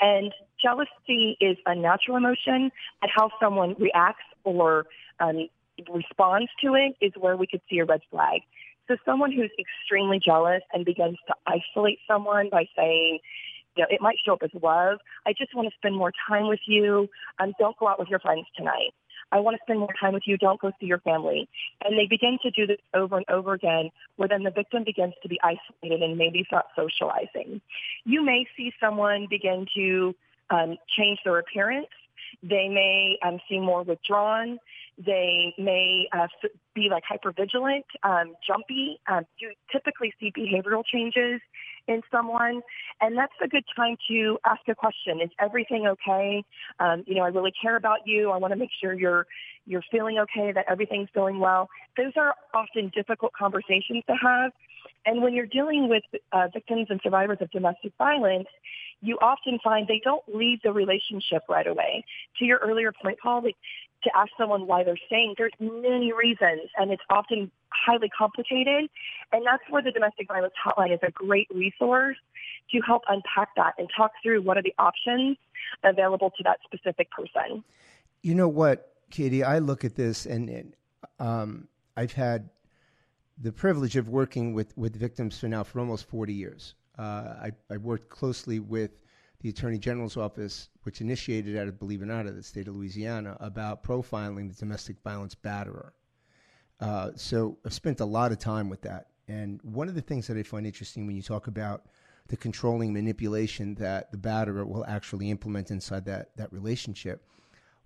And 0.00 0.32
jealousy 0.60 1.36
is 1.40 1.56
a 1.66 1.74
natural 1.74 2.16
emotion, 2.16 2.70
and 3.02 3.10
how 3.14 3.30
someone 3.40 3.74
reacts 3.78 4.24
or 4.44 4.86
um, 5.20 5.48
responds 5.92 6.50
to 6.62 6.74
it 6.74 6.96
is 7.00 7.12
where 7.18 7.36
we 7.36 7.46
could 7.46 7.60
see 7.68 7.78
a 7.78 7.84
red 7.84 8.00
flag. 8.10 8.40
So 8.88 8.96
someone 9.04 9.32
who's 9.32 9.50
extremely 9.58 10.20
jealous 10.24 10.62
and 10.72 10.84
begins 10.84 11.16
to 11.28 11.34
isolate 11.46 11.98
someone 12.06 12.48
by 12.50 12.66
saying, 12.76 13.18
you 13.76 13.82
know, 13.82 13.88
it 13.90 14.00
might 14.00 14.16
show 14.24 14.34
up 14.34 14.42
as 14.42 14.50
love. 14.62 14.98
I 15.26 15.32
just 15.32 15.54
want 15.54 15.68
to 15.68 15.74
spend 15.76 15.96
more 15.96 16.12
time 16.28 16.48
with 16.48 16.60
you. 16.66 17.08
Um, 17.40 17.54
don't 17.58 17.76
go 17.78 17.88
out 17.88 17.98
with 17.98 18.08
your 18.08 18.20
friends 18.20 18.46
tonight. 18.56 18.94
I 19.34 19.40
want 19.40 19.56
to 19.56 19.62
spend 19.64 19.80
more 19.80 19.92
time 20.00 20.14
with 20.14 20.22
you. 20.26 20.38
Don't 20.38 20.60
go 20.60 20.70
see 20.80 20.86
your 20.86 21.00
family. 21.00 21.48
And 21.84 21.98
they 21.98 22.06
begin 22.06 22.38
to 22.42 22.50
do 22.52 22.68
this 22.68 22.78
over 22.94 23.16
and 23.16 23.26
over 23.28 23.52
again, 23.52 23.90
where 24.14 24.28
then 24.28 24.44
the 24.44 24.52
victim 24.52 24.84
begins 24.84 25.14
to 25.22 25.28
be 25.28 25.40
isolated 25.42 26.02
and 26.02 26.16
maybe 26.16 26.46
not 26.52 26.66
socializing. 26.76 27.60
You 28.04 28.24
may 28.24 28.46
see 28.56 28.72
someone 28.80 29.26
begin 29.28 29.66
to 29.74 30.14
um, 30.50 30.76
change 30.96 31.18
their 31.24 31.38
appearance. 31.40 31.88
They 32.44 32.68
may 32.68 33.18
um, 33.26 33.40
seem 33.48 33.64
more 33.64 33.82
withdrawn. 33.82 34.58
They 35.04 35.52
may 35.58 36.08
uh, 36.12 36.28
be 36.74 36.88
like 36.88 37.02
hypervigilant, 37.02 37.84
um, 38.04 38.34
jumpy. 38.46 39.00
Um, 39.08 39.24
you 39.38 39.52
typically 39.72 40.14
see 40.20 40.30
behavioral 40.30 40.84
changes 40.84 41.40
in 41.88 42.02
someone. 42.10 42.62
And 43.00 43.16
that's 43.16 43.32
a 43.42 43.48
good 43.48 43.64
time 43.76 43.96
to 44.08 44.38
ask 44.44 44.60
a 44.68 44.74
question. 44.74 45.20
Is 45.20 45.30
everything 45.40 45.86
okay? 45.86 46.44
Um, 46.80 47.04
you 47.06 47.14
know, 47.16 47.22
I 47.22 47.28
really 47.28 47.52
care 47.60 47.76
about 47.76 48.06
you. 48.06 48.30
I 48.30 48.36
want 48.38 48.52
to 48.52 48.58
make 48.58 48.70
sure 48.80 48.94
you're, 48.94 49.26
you're 49.66 49.84
feeling 49.90 50.18
okay, 50.18 50.52
that 50.52 50.66
everything's 50.68 51.08
going 51.14 51.40
well. 51.40 51.68
Those 51.96 52.12
are 52.16 52.34
often 52.52 52.90
difficult 52.94 53.32
conversations 53.32 54.04
to 54.06 54.14
have. 54.22 54.52
And 55.06 55.22
when 55.22 55.34
you're 55.34 55.46
dealing 55.46 55.88
with 55.88 56.02
uh, 56.32 56.48
victims 56.52 56.86
and 56.90 57.00
survivors 57.02 57.38
of 57.40 57.50
domestic 57.50 57.92
violence, 57.98 58.48
you 59.00 59.18
often 59.20 59.58
find 59.62 59.86
they 59.86 60.00
don't 60.02 60.22
leave 60.32 60.60
the 60.62 60.72
relationship 60.72 61.42
right 61.48 61.66
away. 61.66 62.04
To 62.38 62.44
your 62.44 62.58
earlier 62.58 62.92
point, 63.02 63.18
Paul, 63.22 63.42
to 64.04 64.10
ask 64.16 64.30
someone 64.38 64.66
why 64.66 64.84
they're 64.84 64.98
staying, 65.06 65.34
there's 65.36 65.52
many 65.58 66.12
reasons, 66.12 66.70
and 66.76 66.90
it's 66.90 67.02
often 67.10 67.50
highly 67.70 68.08
complicated. 68.08 68.88
And 69.32 69.44
that's 69.44 69.62
where 69.68 69.82
the 69.82 69.90
domestic 69.90 70.28
violence 70.28 70.54
hotline 70.64 70.92
is 70.94 71.00
a 71.02 71.10
great 71.10 71.48
resource 71.54 72.16
to 72.70 72.80
help 72.80 73.02
unpack 73.08 73.48
that 73.56 73.74
and 73.78 73.88
talk 73.94 74.12
through 74.22 74.42
what 74.42 74.56
are 74.56 74.62
the 74.62 74.74
options 74.78 75.36
available 75.82 76.30
to 76.30 76.42
that 76.44 76.58
specific 76.64 77.10
person. 77.10 77.64
You 78.22 78.34
know 78.34 78.48
what, 78.48 78.92
Katie? 79.10 79.42
I 79.42 79.58
look 79.58 79.84
at 79.84 79.96
this, 79.96 80.26
and, 80.26 80.74
um, 81.18 81.68
I've 81.96 82.12
had 82.12 82.50
the 83.38 83.52
privilege 83.52 83.96
of 83.96 84.08
working 84.08 84.54
with, 84.54 84.76
with 84.76 84.96
victims 84.96 85.38
for 85.38 85.48
now 85.48 85.64
for 85.64 85.80
almost 85.80 86.08
40 86.08 86.32
years. 86.32 86.74
Uh, 86.98 87.02
I, 87.02 87.50
I 87.70 87.76
worked 87.76 88.08
closely 88.08 88.60
with 88.60 88.92
the 89.44 89.50
Attorney 89.50 89.76
General's 89.76 90.16
office, 90.16 90.70
which 90.84 91.02
initiated 91.02 91.54
out 91.58 91.68
of, 91.68 91.78
believe 91.78 92.00
it 92.00 92.04
or 92.04 92.06
not, 92.06 92.24
of 92.24 92.34
the 92.34 92.42
state 92.42 92.66
of 92.66 92.74
Louisiana, 92.74 93.36
about 93.40 93.84
profiling 93.84 94.48
the 94.48 94.58
domestic 94.58 94.96
violence 95.04 95.34
batterer. 95.34 95.90
Uh, 96.80 97.10
so 97.14 97.58
I've 97.62 97.74
spent 97.74 98.00
a 98.00 98.06
lot 98.06 98.32
of 98.32 98.38
time 98.38 98.70
with 98.70 98.80
that. 98.80 99.08
And 99.28 99.60
one 99.62 99.86
of 99.86 99.94
the 99.94 100.00
things 100.00 100.26
that 100.28 100.38
I 100.38 100.42
find 100.44 100.66
interesting 100.66 101.06
when 101.06 101.14
you 101.14 101.20
talk 101.20 101.46
about 101.46 101.84
the 102.28 102.38
controlling 102.38 102.94
manipulation 102.94 103.74
that 103.74 104.10
the 104.10 104.16
batterer 104.16 104.66
will 104.66 104.86
actually 104.86 105.28
implement 105.28 105.70
inside 105.70 106.06
that, 106.06 106.34
that 106.38 106.50
relationship, 106.50 107.28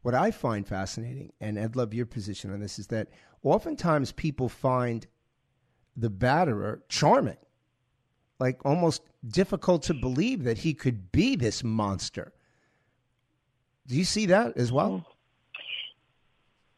what 0.03 0.15
I 0.15 0.31
find 0.31 0.65
fascinating, 0.65 1.33
and 1.41 1.59
I'd 1.59 1.75
love 1.75 1.93
your 1.93 2.07
position 2.07 2.53
on 2.53 2.61
this, 2.61 2.79
is 2.79 2.87
that 2.87 3.09
oftentimes 3.43 4.13
people 4.13 4.49
find 4.49 5.09
the 5.97 6.09
batterer 6.09 6.83
charming 6.89 7.37
like 8.39 8.65
almost 8.65 9.03
difficult 9.27 9.83
to 9.85 9.95
believe 9.95 10.45
that 10.45 10.59
he 10.59 10.75
could 10.75 11.11
be 11.13 11.37
this 11.37 11.65
monster. 11.65 12.33
Do 13.87 13.97
you 13.97 14.05
see 14.05 14.27
that 14.27 14.57
as 14.57 14.71
well? 14.71 15.07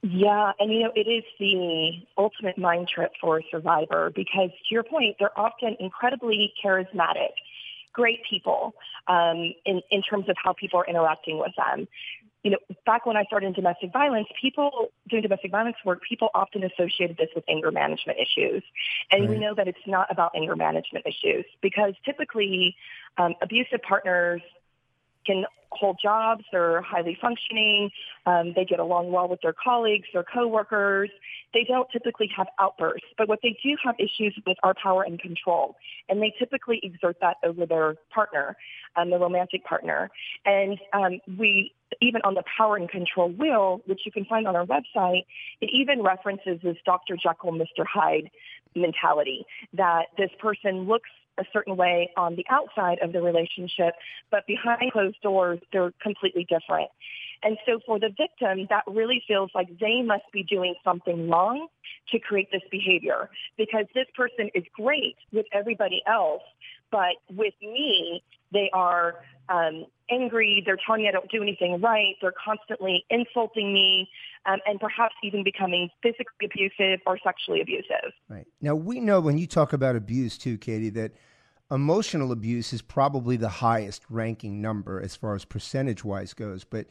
Yeah, 0.02 0.52
and 0.58 0.72
you 0.72 0.80
know, 0.80 0.92
it 0.94 1.06
is 1.08 1.24
the 1.38 1.90
ultimate 2.16 2.56
mind 2.56 2.88
trip 2.88 3.12
for 3.20 3.38
a 3.38 3.42
survivor 3.50 4.10
because 4.14 4.50
to 4.50 4.74
your 4.74 4.82
point, 4.82 5.16
they're 5.18 5.38
often 5.38 5.76
incredibly 5.78 6.54
charismatic, 6.64 7.32
great 7.92 8.20
people 8.28 8.74
um, 9.08 9.52
in, 9.66 9.82
in 9.90 10.00
terms 10.00 10.28
of 10.30 10.36
how 10.42 10.54
people 10.54 10.80
are 10.80 10.86
interacting 10.86 11.38
with 11.38 11.52
them 11.56 11.86
you 12.42 12.50
know, 12.50 12.58
back 12.86 13.04
when 13.04 13.16
I 13.16 13.24
started 13.24 13.48
in 13.48 13.52
domestic 13.52 13.92
violence, 13.92 14.26
people 14.40 14.88
doing 15.08 15.22
domestic 15.22 15.50
violence 15.50 15.76
work, 15.84 16.00
people 16.08 16.30
often 16.34 16.64
associated 16.64 17.18
this 17.18 17.28
with 17.34 17.44
anger 17.48 17.70
management 17.70 18.18
issues. 18.18 18.62
And 19.10 19.22
right. 19.22 19.30
we 19.30 19.38
know 19.38 19.54
that 19.54 19.68
it's 19.68 19.86
not 19.86 20.10
about 20.10 20.32
anger 20.34 20.56
management 20.56 21.04
issues 21.06 21.44
because 21.60 21.94
typically 22.04 22.76
um, 23.18 23.34
abusive 23.42 23.82
partners 23.82 24.40
can 25.26 25.44
hold 25.72 25.98
jobs, 26.02 26.44
they're 26.50 26.82
highly 26.82 27.16
functioning, 27.20 27.90
um, 28.26 28.52
they 28.54 28.64
get 28.64 28.80
along 28.80 29.12
well 29.12 29.28
with 29.28 29.40
their 29.42 29.52
colleagues, 29.52 30.06
their 30.12 30.24
coworkers. 30.24 31.10
They 31.54 31.64
don't 31.64 31.88
typically 31.92 32.28
have 32.36 32.46
outbursts, 32.58 33.06
but 33.18 33.28
what 33.28 33.40
they 33.42 33.56
do 33.62 33.76
have 33.84 33.94
issues 33.98 34.38
with 34.46 34.56
are 34.62 34.74
power 34.80 35.02
and 35.02 35.18
control, 35.18 35.76
and 36.08 36.20
they 36.22 36.32
typically 36.38 36.80
exert 36.82 37.16
that 37.20 37.36
over 37.44 37.66
their 37.66 37.96
partner, 38.12 38.56
um, 38.96 39.10
the 39.10 39.18
romantic 39.18 39.64
partner. 39.64 40.10
And 40.44 40.78
um, 40.92 41.20
we 41.38 41.72
even 42.00 42.20
on 42.22 42.34
the 42.34 42.44
power 42.56 42.76
and 42.76 42.88
control 42.88 43.30
wheel, 43.30 43.80
which 43.86 44.02
you 44.04 44.12
can 44.12 44.24
find 44.24 44.46
on 44.46 44.54
our 44.54 44.66
website, 44.66 45.24
it 45.60 45.70
even 45.72 46.02
references 46.02 46.60
this 46.62 46.76
Dr. 46.84 47.16
Jekyll, 47.16 47.52
Mr. 47.52 47.84
Hyde 47.84 48.30
mentality 48.76 49.44
that 49.74 50.06
this 50.16 50.30
person 50.38 50.86
looks 50.86 51.10
a 51.40 51.44
certain 51.52 51.76
way 51.76 52.10
on 52.16 52.36
the 52.36 52.44
outside 52.50 52.98
of 53.02 53.12
the 53.12 53.20
relationship, 53.20 53.94
but 54.30 54.46
behind 54.46 54.92
closed 54.92 55.20
doors, 55.22 55.58
they're 55.72 55.92
completely 56.02 56.46
different. 56.48 56.90
And 57.42 57.56
so 57.66 57.80
for 57.86 57.98
the 57.98 58.10
victim, 58.16 58.66
that 58.68 58.84
really 58.86 59.22
feels 59.26 59.50
like 59.54 59.68
they 59.78 60.02
must 60.02 60.24
be 60.32 60.42
doing 60.42 60.74
something 60.84 61.30
wrong 61.30 61.68
to 62.12 62.18
create 62.18 62.50
this 62.52 62.62
behavior 62.70 63.30
because 63.56 63.86
this 63.94 64.06
person 64.14 64.50
is 64.54 64.64
great 64.74 65.16
with 65.32 65.46
everybody 65.52 66.02
else, 66.06 66.42
but 66.90 67.16
with 67.30 67.54
me, 67.62 68.22
they 68.52 68.68
are 68.74 69.16
um, 69.48 69.86
angry. 70.10 70.62
They're 70.66 70.78
telling 70.84 71.02
me 71.02 71.08
I 71.08 71.12
don't 71.12 71.30
do 71.30 71.42
anything 71.42 71.80
right. 71.80 72.14
They're 72.20 72.34
constantly 72.44 73.04
insulting 73.10 73.72
me 73.72 74.08
um, 74.46 74.58
and 74.66 74.80
perhaps 74.80 75.14
even 75.22 75.44
becoming 75.44 75.88
physically 76.02 76.46
abusive 76.46 77.00
or 77.06 77.18
sexually 77.22 77.60
abusive. 77.60 78.12
Right. 78.28 78.46
Now, 78.60 78.74
we 78.74 79.00
know 79.00 79.20
when 79.20 79.38
you 79.38 79.46
talk 79.46 79.72
about 79.72 79.96
abuse, 79.96 80.36
too, 80.36 80.58
Katie, 80.58 80.90
that 80.90 81.12
emotional 81.70 82.32
abuse 82.32 82.72
is 82.72 82.82
probably 82.82 83.36
the 83.36 83.48
highest 83.48 84.02
ranking 84.10 84.60
number 84.60 85.00
as 85.00 85.14
far 85.14 85.34
as 85.34 85.44
percentage 85.44 86.04
wise 86.04 86.34
goes, 86.34 86.64
but 86.64 86.86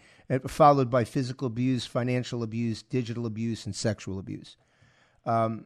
followed 0.48 0.89
by 0.89 1.04
physical 1.04 1.48
abuse, 1.48 1.86
financial 1.86 2.44
abuse, 2.44 2.82
digital 2.82 3.26
abuse, 3.26 3.65
and 3.65 3.76
sexual 3.76 4.20
abuse. 4.20 4.56
Um, 5.26 5.65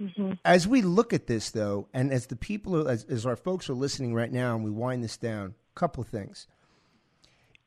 mm-hmm. 0.00 0.32
As 0.44 0.68
we 0.68 0.82
look 0.82 1.12
at 1.12 1.26
this, 1.26 1.50
though, 1.50 1.88
and 1.92 2.12
as 2.12 2.26
the 2.26 2.36
people, 2.36 2.88
as, 2.88 3.04
as 3.04 3.26
our 3.26 3.36
folks 3.36 3.68
are 3.68 3.74
listening 3.74 4.14
right 4.14 4.32
now, 4.32 4.54
and 4.54 4.64
we 4.64 4.70
wind 4.70 5.02
this 5.02 5.16
down, 5.16 5.54
a 5.74 5.78
couple 5.78 6.02
of 6.02 6.08
things. 6.08 6.46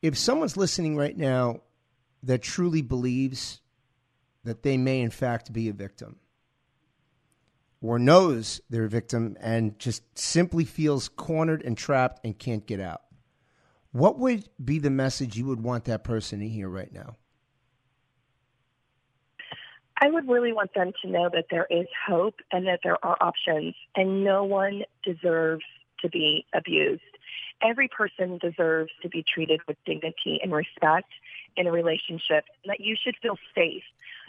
If 0.00 0.16
someone's 0.16 0.56
listening 0.56 0.96
right 0.96 1.16
now 1.16 1.60
that 2.22 2.42
truly 2.42 2.82
believes 2.82 3.60
that 4.44 4.62
they 4.62 4.76
may, 4.76 5.00
in 5.00 5.10
fact, 5.10 5.52
be 5.52 5.68
a 5.68 5.72
victim, 5.72 6.16
or 7.82 7.98
knows 7.98 8.60
they're 8.70 8.84
a 8.84 8.88
victim 8.88 9.36
and 9.40 9.78
just 9.78 10.16
simply 10.16 10.64
feels 10.64 11.08
cornered 11.08 11.62
and 11.62 11.76
trapped 11.76 12.24
and 12.24 12.38
can't 12.38 12.66
get 12.66 12.80
out, 12.80 13.02
what 13.90 14.18
would 14.18 14.48
be 14.64 14.78
the 14.78 14.90
message 14.90 15.36
you 15.36 15.46
would 15.46 15.62
want 15.62 15.84
that 15.84 16.04
person 16.04 16.38
to 16.38 16.48
hear 16.48 16.68
right 16.68 16.92
now? 16.92 17.16
I 20.00 20.10
would 20.10 20.28
really 20.28 20.52
want 20.52 20.74
them 20.74 20.92
to 21.02 21.10
know 21.10 21.28
that 21.32 21.46
there 21.50 21.66
is 21.70 21.86
hope 22.08 22.36
and 22.50 22.66
that 22.66 22.80
there 22.82 23.04
are 23.04 23.16
options, 23.20 23.74
and 23.94 24.24
no 24.24 24.42
one 24.42 24.82
deserves 25.04 25.64
to 26.00 26.08
be 26.08 26.44
abused. 26.52 27.02
Every 27.62 27.88
person 27.88 28.38
deserves 28.38 28.90
to 29.02 29.08
be 29.08 29.22
treated 29.22 29.60
with 29.68 29.76
dignity 29.86 30.40
and 30.42 30.52
respect 30.52 31.08
in 31.56 31.68
a 31.68 31.72
relationship, 31.72 32.44
and 32.64 32.70
that 32.70 32.80
you 32.80 32.96
should 33.00 33.14
feel 33.22 33.36
safe. 33.54 33.84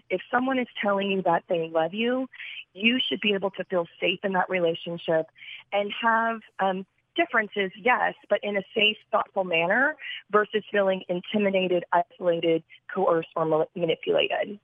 If 0.09 0.21
someone 0.31 0.59
is 0.59 0.67
telling 0.81 1.11
you 1.11 1.21
that 1.23 1.43
they 1.49 1.69
love 1.73 1.93
you, 1.93 2.27
you 2.73 2.99
should 3.07 3.21
be 3.21 3.33
able 3.33 3.51
to 3.51 3.63
feel 3.65 3.87
safe 3.99 4.19
in 4.23 4.33
that 4.33 4.49
relationship 4.49 5.27
and 5.71 5.91
have 6.01 6.41
um, 6.59 6.85
differences, 7.15 7.71
yes, 7.81 8.13
but 8.29 8.39
in 8.43 8.57
a 8.57 8.61
safe, 8.75 8.97
thoughtful 9.11 9.43
manner 9.43 9.95
versus 10.31 10.63
feeling 10.71 11.03
intimidated, 11.09 11.83
isolated, 11.91 12.63
coerced, 12.93 13.29
or 13.35 13.67
manipulated. 13.75 14.59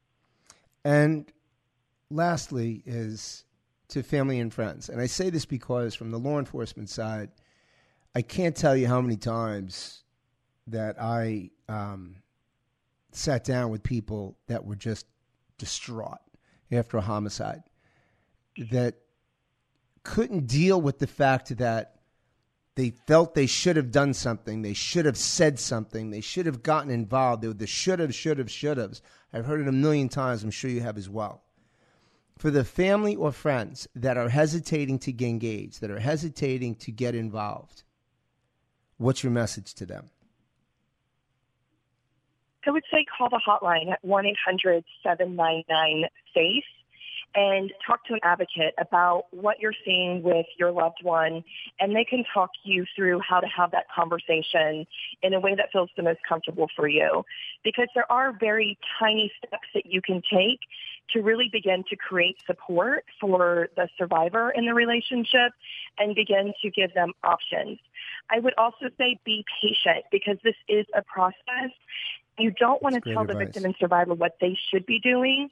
And 0.83 1.31
lastly, 2.09 2.83
is 2.85 3.45
to 3.89 4.03
family 4.03 4.39
and 4.39 4.53
friends. 4.53 4.89
And 4.89 5.01
I 5.01 5.07
say 5.07 5.29
this 5.29 5.45
because, 5.45 5.95
from 5.95 6.11
the 6.11 6.19
law 6.19 6.39
enforcement 6.39 6.89
side, 6.89 7.29
I 8.15 8.21
can't 8.21 8.55
tell 8.55 8.75
you 8.75 8.87
how 8.87 9.01
many 9.01 9.17
times 9.17 10.03
that 10.67 11.01
I 11.01 11.51
um, 11.67 12.15
sat 13.11 13.43
down 13.43 13.71
with 13.71 13.83
people 13.83 14.37
that 14.47 14.65
were 14.65 14.75
just 14.75 15.05
distraught 15.59 16.17
after 16.71 16.97
a 16.97 17.01
homicide 17.01 17.61
that 18.71 18.95
couldn't 20.03 20.47
deal 20.47 20.81
with 20.81 20.97
the 20.99 21.07
fact 21.07 21.55
that 21.57 21.99
they 22.75 22.91
felt 22.91 23.35
they 23.35 23.45
should 23.45 23.75
have 23.75 23.91
done 23.91 24.13
something, 24.13 24.61
they 24.61 24.73
should 24.73 25.05
have 25.05 25.17
said 25.17 25.59
something, 25.59 26.11
they 26.11 26.21
should 26.21 26.45
have 26.45 26.63
gotten 26.63 26.89
involved. 26.89 27.41
They 27.41 27.47
were 27.47 27.53
the 27.53 27.67
should 27.67 27.99
have, 27.99 28.15
should 28.15 28.37
have, 28.37 28.49
should 28.49 28.77
have. 28.77 29.01
I've 29.33 29.45
heard 29.45 29.59
it 29.59 29.67
a 29.67 29.73
million 29.73 30.09
times. 30.09 30.43
I'm 30.43 30.51
sure 30.51 30.71
you 30.71 30.81
have 30.81 30.97
as 30.97 31.09
well. 31.09 31.43
For 32.37 32.49
the 32.49 32.63
family 32.63 33.17
or 33.17 33.33
friends 33.33 33.87
that 33.95 34.15
are 34.15 34.29
hesitating 34.29 34.99
to 34.99 35.27
engage, 35.27 35.79
that 35.79 35.91
are 35.91 35.99
hesitating 35.99 36.75
to 36.75 36.91
get 36.91 37.15
involved, 37.15 37.83
what's 38.97 39.23
your 39.23 39.33
message 39.33 39.73
to 39.73 39.85
them? 39.85 40.09
I 42.65 42.71
would 42.71 42.83
say 42.91 43.05
call 43.17 43.29
the 43.29 43.41
hotline 43.45 43.91
at 43.91 44.03
1 44.03 44.25
800 44.25 44.83
799 45.03 46.05
SAFE 46.33 46.63
and 47.35 47.71
talk 47.85 48.03
to 48.05 48.13
an 48.13 48.19
advocate 48.23 48.73
about 48.79 49.25
what 49.31 49.59
you're 49.59 49.73
seeing 49.85 50.23
with 50.23 50.47
your 50.57 50.71
loved 50.71 50.99
one, 51.03 51.43
and 51.79 51.95
they 51.95 52.03
can 52.03 52.23
talk 52.33 52.49
you 52.63 52.85
through 52.95 53.19
how 53.19 53.39
to 53.39 53.47
have 53.47 53.71
that 53.71 53.85
conversation 53.95 54.85
in 55.21 55.33
a 55.33 55.39
way 55.39 55.53
that 55.55 55.71
feels 55.71 55.89
the 55.95 56.03
most 56.03 56.19
comfortable 56.27 56.67
for 56.75 56.87
you. 56.87 57.23
Because 57.63 57.87
there 57.93 58.11
are 58.11 58.33
very 58.39 58.77
tiny 58.99 59.31
steps 59.37 59.67
that 59.73 59.85
you 59.85 60.01
can 60.01 60.21
take 60.31 60.59
to 61.11 61.21
really 61.21 61.49
begin 61.51 61.83
to 61.89 61.95
create 61.95 62.37
support 62.45 63.05
for 63.19 63.69
the 63.75 63.87
survivor 63.97 64.51
in 64.51 64.65
the 64.65 64.73
relationship 64.73 65.53
and 65.97 66.15
begin 66.15 66.53
to 66.61 66.69
give 66.69 66.93
them 66.93 67.13
options. 67.23 67.79
I 68.29 68.39
would 68.39 68.53
also 68.57 68.89
say 68.97 69.19
be 69.25 69.43
patient 69.61 70.05
because 70.11 70.37
this 70.43 70.55
is 70.67 70.85
a 70.95 71.01
process. 71.01 71.71
You 72.39 72.51
don't 72.51 72.81
want 72.81 72.95
to 72.95 73.01
tell 73.01 73.21
advice. 73.23 73.37
the 73.37 73.45
victim 73.45 73.65
and 73.65 73.75
survivor 73.79 74.13
what 74.13 74.37
they 74.39 74.57
should 74.71 74.85
be 74.85 74.99
doing. 74.99 75.49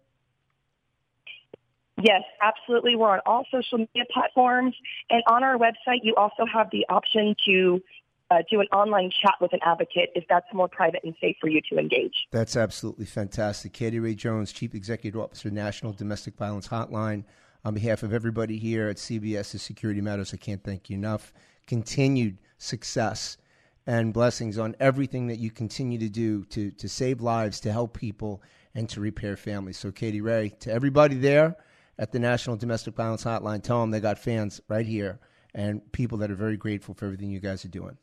Yes, 2.00 2.22
absolutely. 2.42 2.94
We're 2.94 3.10
on 3.10 3.20
all 3.26 3.44
social 3.50 3.78
media 3.78 4.04
platforms. 4.12 4.76
And 5.10 5.24
on 5.26 5.42
our 5.42 5.56
website, 5.56 6.02
you 6.02 6.14
also 6.16 6.44
have 6.52 6.68
the 6.70 6.86
option 6.88 7.34
to 7.46 7.82
uh, 8.30 8.38
do 8.50 8.60
an 8.60 8.66
online 8.72 9.10
chat 9.10 9.34
with 9.40 9.52
an 9.52 9.60
advocate 9.62 10.10
if 10.14 10.24
that's 10.28 10.46
more 10.52 10.68
private 10.68 11.00
and 11.04 11.14
safe 11.20 11.36
for 11.40 11.48
you 11.48 11.60
to 11.70 11.78
engage. 11.78 12.14
That's 12.32 12.56
absolutely 12.56 13.06
fantastic. 13.06 13.72
Katie 13.72 14.00
Ray 14.00 14.14
Jones, 14.14 14.52
Chief 14.52 14.74
Executive 14.74 15.20
Officer, 15.20 15.50
National 15.50 15.92
Domestic 15.92 16.36
Violence 16.36 16.68
Hotline. 16.68 17.24
On 17.66 17.74
behalf 17.74 18.04
of 18.04 18.14
everybody 18.14 18.58
here 18.58 18.88
at 18.88 18.96
CBS's 18.96 19.60
Security 19.60 20.00
Matters, 20.00 20.32
I 20.32 20.36
can't 20.36 20.62
thank 20.62 20.88
you 20.88 20.96
enough. 20.96 21.32
Continued 21.66 22.38
success 22.58 23.38
and 23.88 24.14
blessings 24.14 24.56
on 24.56 24.76
everything 24.78 25.26
that 25.26 25.40
you 25.40 25.50
continue 25.50 25.98
to 25.98 26.08
do 26.08 26.44
to, 26.44 26.70
to 26.70 26.88
save 26.88 27.20
lives, 27.20 27.58
to 27.58 27.72
help 27.72 27.98
people, 27.98 28.40
and 28.76 28.88
to 28.90 29.00
repair 29.00 29.36
families. 29.36 29.78
So, 29.78 29.90
Katie 29.90 30.20
Ray, 30.20 30.50
to 30.60 30.70
everybody 30.70 31.16
there 31.16 31.56
at 31.98 32.12
the 32.12 32.20
National 32.20 32.54
Domestic 32.54 32.94
Violence 32.94 33.24
Hotline, 33.24 33.64
tell 33.64 33.80
them 33.80 33.90
they 33.90 33.98
got 33.98 34.20
fans 34.20 34.60
right 34.68 34.86
here 34.86 35.18
and 35.52 35.90
people 35.90 36.18
that 36.18 36.30
are 36.30 36.36
very 36.36 36.56
grateful 36.56 36.94
for 36.94 37.06
everything 37.06 37.32
you 37.32 37.40
guys 37.40 37.64
are 37.64 37.68
doing. 37.68 37.98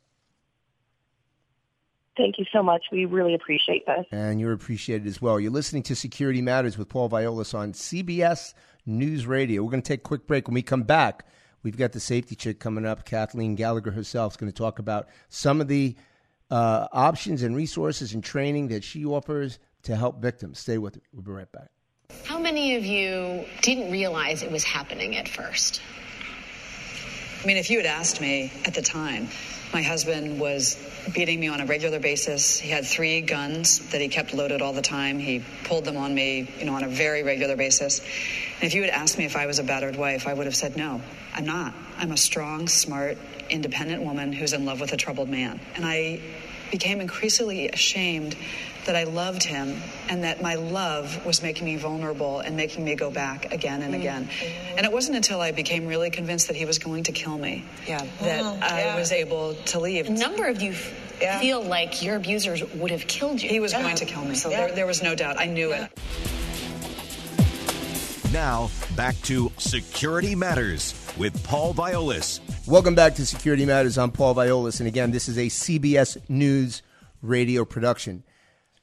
Thank 2.18 2.38
you 2.38 2.46
so 2.52 2.62
much. 2.62 2.84
We 2.92 3.06
really 3.06 3.34
appreciate 3.34 3.86
this. 3.86 4.06
And 4.12 4.40
you're 4.40 4.52
appreciated 4.52 5.08
as 5.08 5.22
well. 5.22 5.40
You're 5.40 5.52
listening 5.52 5.84
to 5.84 5.96
Security 5.96 6.42
Matters 6.42 6.78
with 6.78 6.90
Paul 6.90 7.10
Viollis 7.10 7.56
on 7.56 7.72
CBS 7.74 8.54
News 8.86 9.26
Radio. 9.26 9.64
We're 9.64 9.72
going 9.72 9.84
to 9.84 9.88
take 9.88 10.02
a 10.02 10.04
quick 10.04 10.28
break. 10.28 10.48
When 10.48 10.56
we 10.56 10.62
come 10.62 10.84
back, 10.84 11.26
we've 11.64 11.78
got 11.78 11.92
the 11.92 12.00
safety 12.00 12.36
chick 12.36 12.60
coming 12.60 12.86
up. 12.86 13.06
Kathleen 13.06 13.56
Gallagher 13.56 13.92
herself 13.92 14.34
is 14.34 14.38
going 14.38 14.52
to 14.52 14.58
talk 14.58 14.80
about 14.80 15.08
some 15.30 15.62
of 15.62 15.68
the 15.68 15.96
uh, 16.52 16.88
options 16.92 17.44
and 17.44 17.56
resources 17.56 18.14
and 18.14 18.24
training 18.24 18.68
that 18.68 18.84
she 18.84 19.06
offers 19.06 19.60
to 19.84 19.96
help 19.96 20.22
victims. 20.22 20.60
Stay 20.60 20.78
with 20.78 20.98
it. 20.98 21.04
We'll 21.12 21.24
be 21.24 21.32
right 21.32 21.52
back. 21.52 21.70
How 22.26 22.38
many 22.38 22.76
of 22.76 22.86
you 22.86 23.46
didn't 23.62 23.92
realize 23.92 24.44
it 24.44 24.52
was 24.52 24.64
happening 24.64 25.16
at 25.16 25.28
first? 25.28 25.82
I 27.44 27.48
mean, 27.48 27.58
if 27.58 27.70
you 27.70 27.78
had 27.78 27.86
asked 27.86 28.22
me 28.22 28.52
at 28.66 28.74
the 28.74 28.82
time, 28.82 29.28
my 29.74 29.82
husband 29.82 30.40
was 30.40 30.76
beating 31.12 31.40
me 31.40 31.48
on 31.48 31.60
a 31.60 31.66
regular 31.66 32.00
basis. 32.00 32.60
He 32.60 32.70
had 32.70 32.86
three 32.86 33.22
guns 33.22 33.80
that 33.90 34.00
he 34.00 34.08
kept 34.08 34.34
loaded 34.34 34.62
all 34.62 34.74
the 34.74 34.82
time. 34.82 35.20
He 35.20 35.44
pulled 35.66 35.86
them 35.86 35.98
on 35.98 36.14
me, 36.14 36.50
you 36.60 36.66
know, 36.66 36.76
on 36.76 36.84
a 36.84 36.88
very 36.88 37.24
regular 37.24 37.56
basis. 37.56 38.00
And 38.00 38.64
if 38.64 38.74
you 38.74 38.82
had 38.82 38.92
asked 38.92 39.18
me 39.18 39.26
if 39.26 39.36
I 39.36 39.46
was 39.46 39.60
a 39.60 39.64
battered 39.64 39.96
wife, 39.96 40.28
I 40.28 40.34
would 40.34 40.46
have 40.46 40.56
said 40.56 40.78
no. 40.78 41.02
I'm 41.34 41.46
not. 41.46 41.74
I'm 41.98 42.12
a 42.12 42.18
strong, 42.18 42.68
smart, 42.68 43.18
independent 43.50 44.04
woman 44.04 44.32
who's 44.32 44.54
in 44.54 44.66
love 44.66 44.80
with 44.80 44.94
a 44.94 44.98
troubled 44.98 45.30
man. 45.30 45.60
And 45.76 45.86
I 45.86 46.22
became 46.72 47.02
increasingly 47.02 47.70
ashamed 47.70 48.36
that 48.86 48.96
I 48.96 49.06
loved 49.06 49.44
him 49.44 49.82
and 50.10 50.24
that 50.24 50.42
my 50.42 50.56
love 50.56 51.26
was 51.26 51.42
making 51.42 51.66
me 51.66 51.78
vulnerable 51.78 52.40
and 52.40 52.58
making 52.58 52.84
me 52.84 52.96
go 52.96 53.10
back 53.10 53.54
again 53.54 53.82
and 53.82 53.96
again. 53.96 54.26
Mm-hmm. 54.26 54.78
And 54.78 54.86
it 54.86 54.92
wasn't 54.92 55.16
until 55.16 55.40
I 55.42 55.52
became 55.52 55.88
really 55.88 56.10
convinced 56.10 56.48
that 56.48 56.56
he 56.56 56.66
was 56.66 56.80
going 56.80 57.04
to 57.04 57.12
kill 57.12 57.38
me 57.38 57.64
yeah. 57.88 58.06
that 58.22 58.44
oh, 58.44 58.60
I 58.62 58.82
yeah. 58.82 58.96
was 58.96 59.12
able 59.12 59.56
to 59.56 59.80
leave. 59.80 60.08
A 60.08 60.12
number 60.12 60.48
of 60.48 60.62
you 60.62 60.76
yeah. 61.22 61.40
feel 61.40 61.62
like 61.64 62.04
your 62.04 62.16
abusers 62.16 62.64
would 62.74 62.92
have 62.92 63.08
killed 63.08 63.42
you. 63.42 63.50
He 63.50 63.60
was 63.60 63.74
going 63.74 63.96
to 63.96 64.06
kill 64.06 64.26
me, 64.26 64.36
so 64.36 64.50
there, 64.50 64.72
there, 64.72 64.86
was 64.86 65.02
no 65.02 65.16
doubt. 65.16 65.40
I 65.40 65.46
knew 65.46 65.72
it. 65.72 65.90
Now, 68.34 68.72
back 68.96 69.16
to 69.26 69.52
Security 69.60 70.34
Matters 70.34 70.96
with 71.20 71.44
Paul 71.44 71.76
Viollis. 71.76 72.40
Welcome 72.68 72.96
back 72.96 73.14
to 73.16 73.28
Security 73.28 73.64
Matters. 73.64 73.96
I'm 73.96 74.10
Paul 74.10 74.34
Viollis, 74.34 74.80
and 74.80 74.88
again, 74.88 75.12
this 75.12 75.30
is 75.30 75.38
a 75.38 75.46
CBS 75.46 76.18
News 76.28 76.82
radio 77.22 77.64
production. 77.64 78.24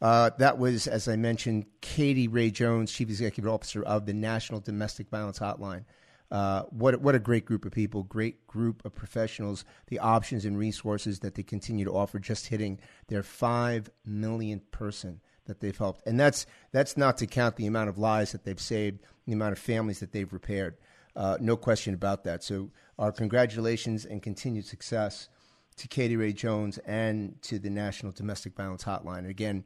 Uh, 0.01 0.31
that 0.39 0.59
was, 0.59 0.87
as 0.87 1.09
I 1.09 1.17
mentioned, 1.17 1.67
Katie 1.81 2.29
Ray 2.29 2.53
Jones, 2.53 2.93
Chief 2.93 3.09
Executive 3.09 3.53
Officer 3.53 3.83
of 3.83 4.07
the 4.07 4.15
National 4.15 4.61
Domestic 4.61 5.11
Violence 5.11 5.41
Hotline. 5.41 5.85
Uh, 6.31 6.63
what 6.71 7.01
what 7.01 7.17
a 7.17 7.19
great 7.19 7.45
group 7.45 7.65
of 7.65 7.73
people, 7.73 8.05
great 8.05 8.47
group 8.47 8.85
of 8.85 8.95
professionals. 8.95 9.65
The 9.89 9.99
options 9.99 10.45
and 10.45 10.57
resources 10.57 11.19
that 11.21 11.35
they 11.35 11.43
continue 11.43 11.85
to 11.87 11.91
offer, 11.91 12.21
just 12.21 12.47
hitting 12.47 12.79
their 13.09 13.25
five 13.25 13.91
millionth 14.07 14.71
person 14.71 15.21
that 15.51 15.61
they've 15.61 15.77
helped, 15.77 16.07
and 16.07 16.19
that's 16.19 16.47
that's 16.73 16.97
not 16.97 17.19
to 17.19 17.27
count 17.27 17.57
the 17.57 17.67
amount 17.67 17.91
of 17.91 17.99
lives 17.99 18.33
that 18.33 18.45
they've 18.45 18.61
saved, 18.61 19.01
the 19.27 19.33
amount 19.33 19.53
of 19.53 19.59
families 19.59 20.01
that 20.01 20.13
they've 20.13 20.33
repaired. 20.33 20.77
Uh, 21.17 21.37
no 21.41 21.57
question 21.57 21.93
about 21.93 22.25
that. 22.25 22.43
So, 22.43 22.71
our 22.99 23.13
congratulations 23.13 24.05
and 24.05 24.23
continued 24.23 24.65
success 24.65 25.29
to 25.77 25.89
Katie 25.89 26.17
Ray 26.17 26.33
Jones 26.33 26.79
and 26.87 27.41
to 27.43 27.59
the 27.59 27.71
National 27.71 28.13
Domestic 28.13 28.55
Violence 28.55 28.85
Hotline. 28.85 29.29
Again, 29.29 29.65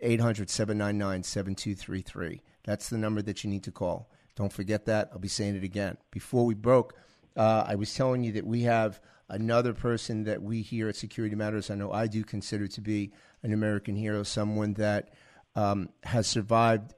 800 0.00 0.48
799 0.48 1.22
7233. 1.22 2.40
That's 2.64 2.88
the 2.88 2.98
number 2.98 3.22
that 3.22 3.44
you 3.44 3.50
need 3.50 3.64
to 3.64 3.70
call. 3.70 4.10
Don't 4.34 4.52
forget 4.52 4.86
that. 4.86 5.10
I'll 5.12 5.18
be 5.18 5.28
saying 5.28 5.56
it 5.56 5.64
again. 5.64 5.98
Before 6.10 6.46
we 6.46 6.54
broke, 6.54 6.94
uh, 7.36 7.64
I 7.66 7.74
was 7.74 7.94
telling 7.94 8.24
you 8.24 8.32
that 8.32 8.46
we 8.46 8.62
have 8.62 9.00
another 9.28 9.72
person 9.72 10.24
that 10.24 10.42
we 10.42 10.62
here 10.62 10.88
at 10.88 10.96
Security 10.96 11.34
Matters, 11.34 11.70
I 11.70 11.74
know 11.74 11.92
I 11.92 12.06
do 12.06 12.22
consider 12.22 12.68
to 12.68 12.80
be 12.80 13.12
an 13.42 13.52
American 13.52 13.96
hero, 13.96 14.22
someone 14.22 14.74
that 14.74 15.10
um, 15.56 15.88
has 16.04 16.28
survived. 16.28 16.94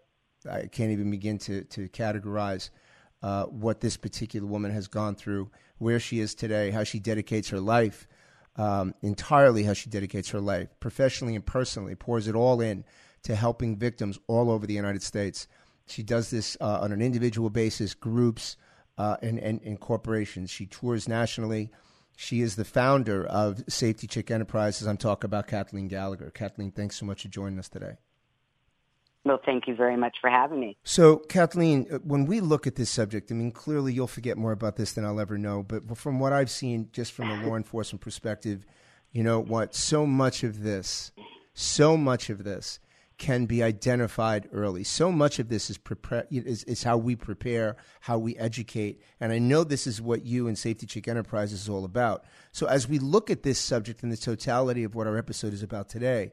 I 0.48 0.66
can't 0.66 0.90
even 0.90 1.10
begin 1.10 1.38
to, 1.38 1.64
to 1.64 1.88
categorize 1.88 2.68
uh, 3.22 3.44
what 3.44 3.80
this 3.80 3.96
particular 3.96 4.46
woman 4.46 4.72
has 4.72 4.86
gone 4.86 5.14
through, 5.14 5.50
where 5.78 5.98
she 5.98 6.20
is 6.20 6.34
today, 6.34 6.70
how 6.70 6.84
she 6.84 7.00
dedicates 7.00 7.48
her 7.48 7.60
life 7.60 8.06
um, 8.58 8.94
entirely 9.02 9.62
how 9.62 9.72
she 9.72 9.88
dedicates 9.88 10.30
her 10.30 10.40
life, 10.40 10.68
professionally 10.80 11.34
and 11.36 11.46
personally, 11.46 11.94
pours 11.94 12.26
it 12.26 12.34
all 12.34 12.60
in 12.60 12.84
to 13.22 13.34
helping 13.34 13.76
victims 13.76 14.18
all 14.26 14.50
over 14.50 14.66
the 14.66 14.74
United 14.74 15.02
States. 15.02 15.46
She 15.86 16.02
does 16.02 16.30
this 16.30 16.56
uh, 16.60 16.80
on 16.80 16.92
an 16.92 17.00
individual 17.00 17.50
basis, 17.50 17.94
groups, 17.94 18.56
uh, 18.98 19.16
and, 19.22 19.38
and, 19.38 19.62
and 19.62 19.78
corporations. 19.78 20.50
She 20.50 20.66
tours 20.66 21.08
nationally. 21.08 21.70
She 22.16 22.40
is 22.40 22.56
the 22.56 22.64
founder 22.64 23.24
of 23.24 23.62
Safety 23.68 24.08
Chick 24.08 24.30
Enterprises. 24.30 24.88
I'm 24.88 24.96
talking 24.96 25.28
about 25.28 25.46
Kathleen 25.46 25.86
Gallagher. 25.86 26.30
Kathleen, 26.30 26.72
thanks 26.72 26.96
so 26.96 27.06
much 27.06 27.22
for 27.22 27.28
joining 27.28 27.60
us 27.60 27.68
today. 27.68 27.98
Well, 29.28 29.40
thank 29.44 29.68
you 29.68 29.74
very 29.74 29.98
much 29.98 30.16
for 30.22 30.30
having 30.30 30.58
me. 30.58 30.78
So, 30.84 31.18
Kathleen, 31.18 31.86
uh, 31.92 31.98
when 31.98 32.24
we 32.24 32.40
look 32.40 32.66
at 32.66 32.76
this 32.76 32.88
subject, 32.88 33.30
I 33.30 33.34
mean, 33.34 33.52
clearly 33.52 33.92
you'll 33.92 34.06
forget 34.06 34.38
more 34.38 34.52
about 34.52 34.76
this 34.76 34.94
than 34.94 35.04
I'll 35.04 35.20
ever 35.20 35.36
know. 35.36 35.62
But 35.62 35.98
from 35.98 36.18
what 36.18 36.32
I've 36.32 36.50
seen, 36.50 36.88
just 36.92 37.12
from 37.12 37.30
a 37.30 37.46
law 37.46 37.54
enforcement 37.56 38.00
perspective, 38.00 38.64
you 39.12 39.22
know 39.22 39.38
what? 39.38 39.74
So 39.74 40.06
much 40.06 40.44
of 40.44 40.62
this, 40.62 41.12
so 41.52 41.94
much 41.94 42.30
of 42.30 42.42
this 42.42 42.80
can 43.18 43.44
be 43.44 43.62
identified 43.62 44.48
early. 44.50 44.82
So 44.82 45.12
much 45.12 45.38
of 45.38 45.50
this 45.50 45.68
is, 45.68 45.76
prepare, 45.76 46.26
is, 46.30 46.64
is 46.64 46.84
how 46.84 46.96
we 46.96 47.14
prepare, 47.14 47.76
how 48.00 48.16
we 48.16 48.34
educate. 48.38 49.02
And 49.20 49.30
I 49.30 49.38
know 49.38 49.62
this 49.62 49.86
is 49.86 50.00
what 50.00 50.24
you 50.24 50.48
and 50.48 50.56
Safety 50.56 50.86
Chick 50.86 51.06
Enterprises 51.06 51.62
is 51.62 51.68
all 51.68 51.84
about. 51.84 52.24
So 52.52 52.66
as 52.66 52.88
we 52.88 52.98
look 52.98 53.28
at 53.28 53.42
this 53.42 53.58
subject 53.58 54.02
and 54.02 54.10
the 54.10 54.16
totality 54.16 54.84
of 54.84 54.94
what 54.94 55.06
our 55.06 55.18
episode 55.18 55.52
is 55.52 55.62
about 55.62 55.90
today, 55.90 56.32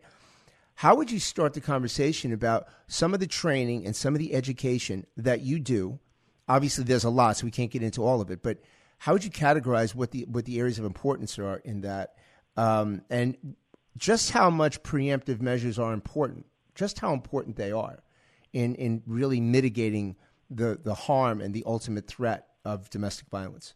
how 0.76 0.96
would 0.96 1.10
you 1.10 1.20
start 1.20 1.54
the 1.54 1.62
conversation 1.62 2.34
about 2.34 2.68
some 2.88 3.14
of 3.14 3.20
the 3.22 3.28
training 3.28 3.86
and 3.86 3.96
some 3.96 4.14
of 4.14 4.20
the 4.20 4.34
education 4.34 5.06
that 5.16 5.42
you 5.42 5.60
do? 5.60 6.00
Obviously, 6.48 6.84
there's 6.84 7.06
a 7.06 7.10
lot, 7.10 7.38
so 7.38 7.46
we 7.46 7.52
can't 7.52 7.72
get 7.72 7.82
into 7.82 8.04
all 8.04 8.22
of 8.22 8.30
it. 8.30 8.44
But 8.44 8.60
how 9.00 9.14
would 9.14 9.24
you 9.24 9.32
categorize 9.32 9.96
what 9.96 10.12
the 10.12 10.26
what 10.26 10.46
the 10.46 10.60
areas 10.60 10.78
of 10.78 10.86
importance 10.86 11.40
are 11.40 11.58
in 11.58 11.82
that, 11.82 12.16
um, 12.58 13.02
and 13.10 13.56
just 13.98 14.32
how 14.32 14.50
much 14.50 14.84
preemptive 14.84 15.42
measures 15.42 15.80
are 15.80 15.94
important? 15.94 16.46
Just 16.76 17.00
how 17.00 17.14
important 17.14 17.56
they 17.56 17.72
are 17.72 18.04
in 18.52 18.76
in 18.76 19.02
really 19.08 19.40
mitigating 19.40 20.18
the 20.50 20.80
the 20.84 20.94
harm 20.94 21.42
and 21.42 21.54
the 21.54 21.64
ultimate 21.66 22.06
threat 22.06 22.48
of 22.66 22.90
domestic 22.90 23.30
violence. 23.30 23.76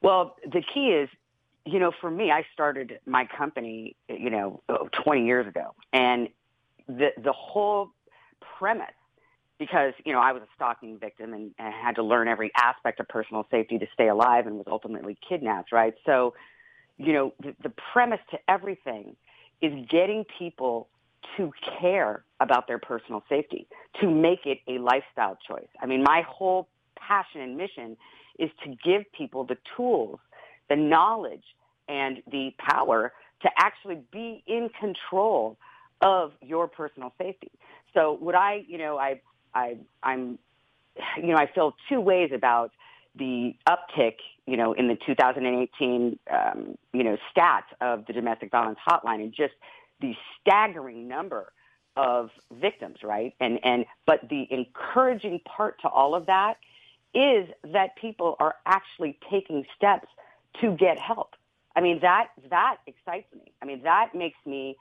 Well, 0.00 0.36
the 0.44 0.62
key 0.62 0.90
is 0.90 1.08
you 1.70 1.78
know, 1.78 1.92
for 2.00 2.10
me, 2.10 2.30
I 2.30 2.44
started 2.54 2.98
my 3.04 3.26
company, 3.26 3.94
you 4.08 4.30
know, 4.30 4.62
20 5.04 5.26
years 5.26 5.46
ago, 5.46 5.74
and 5.92 6.28
the 6.86 7.08
the 7.22 7.32
whole 7.32 7.90
premise, 8.58 8.86
because 9.58 9.92
you 10.06 10.12
know 10.12 10.20
I 10.20 10.32
was 10.32 10.42
a 10.42 10.48
stalking 10.54 10.98
victim 10.98 11.34
and, 11.34 11.50
and 11.58 11.74
had 11.74 11.96
to 11.96 12.02
learn 12.02 12.26
every 12.26 12.50
aspect 12.56 13.00
of 13.00 13.08
personal 13.08 13.46
safety 13.50 13.78
to 13.78 13.86
stay 13.92 14.08
alive, 14.08 14.46
and 14.46 14.56
was 14.56 14.66
ultimately 14.70 15.18
kidnapped, 15.28 15.70
right? 15.70 15.94
So, 16.06 16.34
you 16.96 17.12
know, 17.12 17.34
the, 17.42 17.54
the 17.62 17.72
premise 17.92 18.20
to 18.30 18.38
everything 18.48 19.14
is 19.60 19.72
getting 19.90 20.24
people 20.38 20.88
to 21.36 21.52
care 21.78 22.24
about 22.40 22.66
their 22.66 22.78
personal 22.78 23.22
safety, 23.28 23.66
to 24.00 24.08
make 24.08 24.46
it 24.46 24.60
a 24.68 24.78
lifestyle 24.78 25.36
choice. 25.46 25.68
I 25.82 25.86
mean, 25.86 26.02
my 26.02 26.22
whole 26.26 26.68
passion 26.96 27.42
and 27.42 27.58
mission 27.58 27.96
is 28.38 28.50
to 28.64 28.74
give 28.82 29.02
people 29.12 29.44
the 29.44 29.58
tools 29.76 30.20
the 30.68 30.76
knowledge 30.76 31.44
and 31.88 32.22
the 32.30 32.52
power 32.58 33.12
to 33.42 33.48
actually 33.56 34.02
be 34.12 34.42
in 34.46 34.68
control 34.80 35.56
of 36.00 36.32
your 36.40 36.68
personal 36.68 37.12
safety. 37.18 37.50
So 37.94 38.16
what 38.20 38.34
I, 38.34 38.64
you 38.66 38.78
know, 38.78 38.98
I, 38.98 39.20
I, 39.54 39.78
I'm, 40.02 40.38
you 41.16 41.28
know, 41.28 41.36
I 41.36 41.46
feel 41.46 41.74
two 41.88 42.00
ways 42.00 42.30
about 42.34 42.72
the 43.16 43.54
uptick, 43.68 44.16
you 44.46 44.56
know, 44.56 44.72
in 44.72 44.88
the 44.88 44.96
2018, 45.06 46.18
um, 46.30 46.78
you 46.92 47.04
know, 47.04 47.16
stats 47.34 47.62
of 47.80 48.06
the 48.06 48.12
domestic 48.12 48.50
violence 48.50 48.78
hotline 48.86 49.22
and 49.22 49.32
just 49.32 49.54
the 50.00 50.14
staggering 50.40 51.08
number 51.08 51.52
of 51.96 52.30
victims, 52.52 52.98
right? 53.02 53.34
And, 53.40 53.58
and, 53.64 53.84
but 54.06 54.28
the 54.28 54.46
encouraging 54.50 55.40
part 55.40 55.80
to 55.82 55.88
all 55.88 56.14
of 56.14 56.26
that 56.26 56.58
is 57.14 57.48
that 57.72 57.96
people 57.96 58.36
are 58.38 58.54
actually 58.66 59.18
taking 59.30 59.64
steps 59.76 60.06
to 60.60 60.76
get 60.76 60.98
help. 60.98 61.34
I 61.78 61.80
mean, 61.80 62.00
that, 62.02 62.30
that 62.50 62.78
excites 62.88 63.32
me. 63.32 63.52
I 63.62 63.64
mean, 63.64 63.84
that 63.84 64.12
makes 64.12 64.38
me 64.44 64.76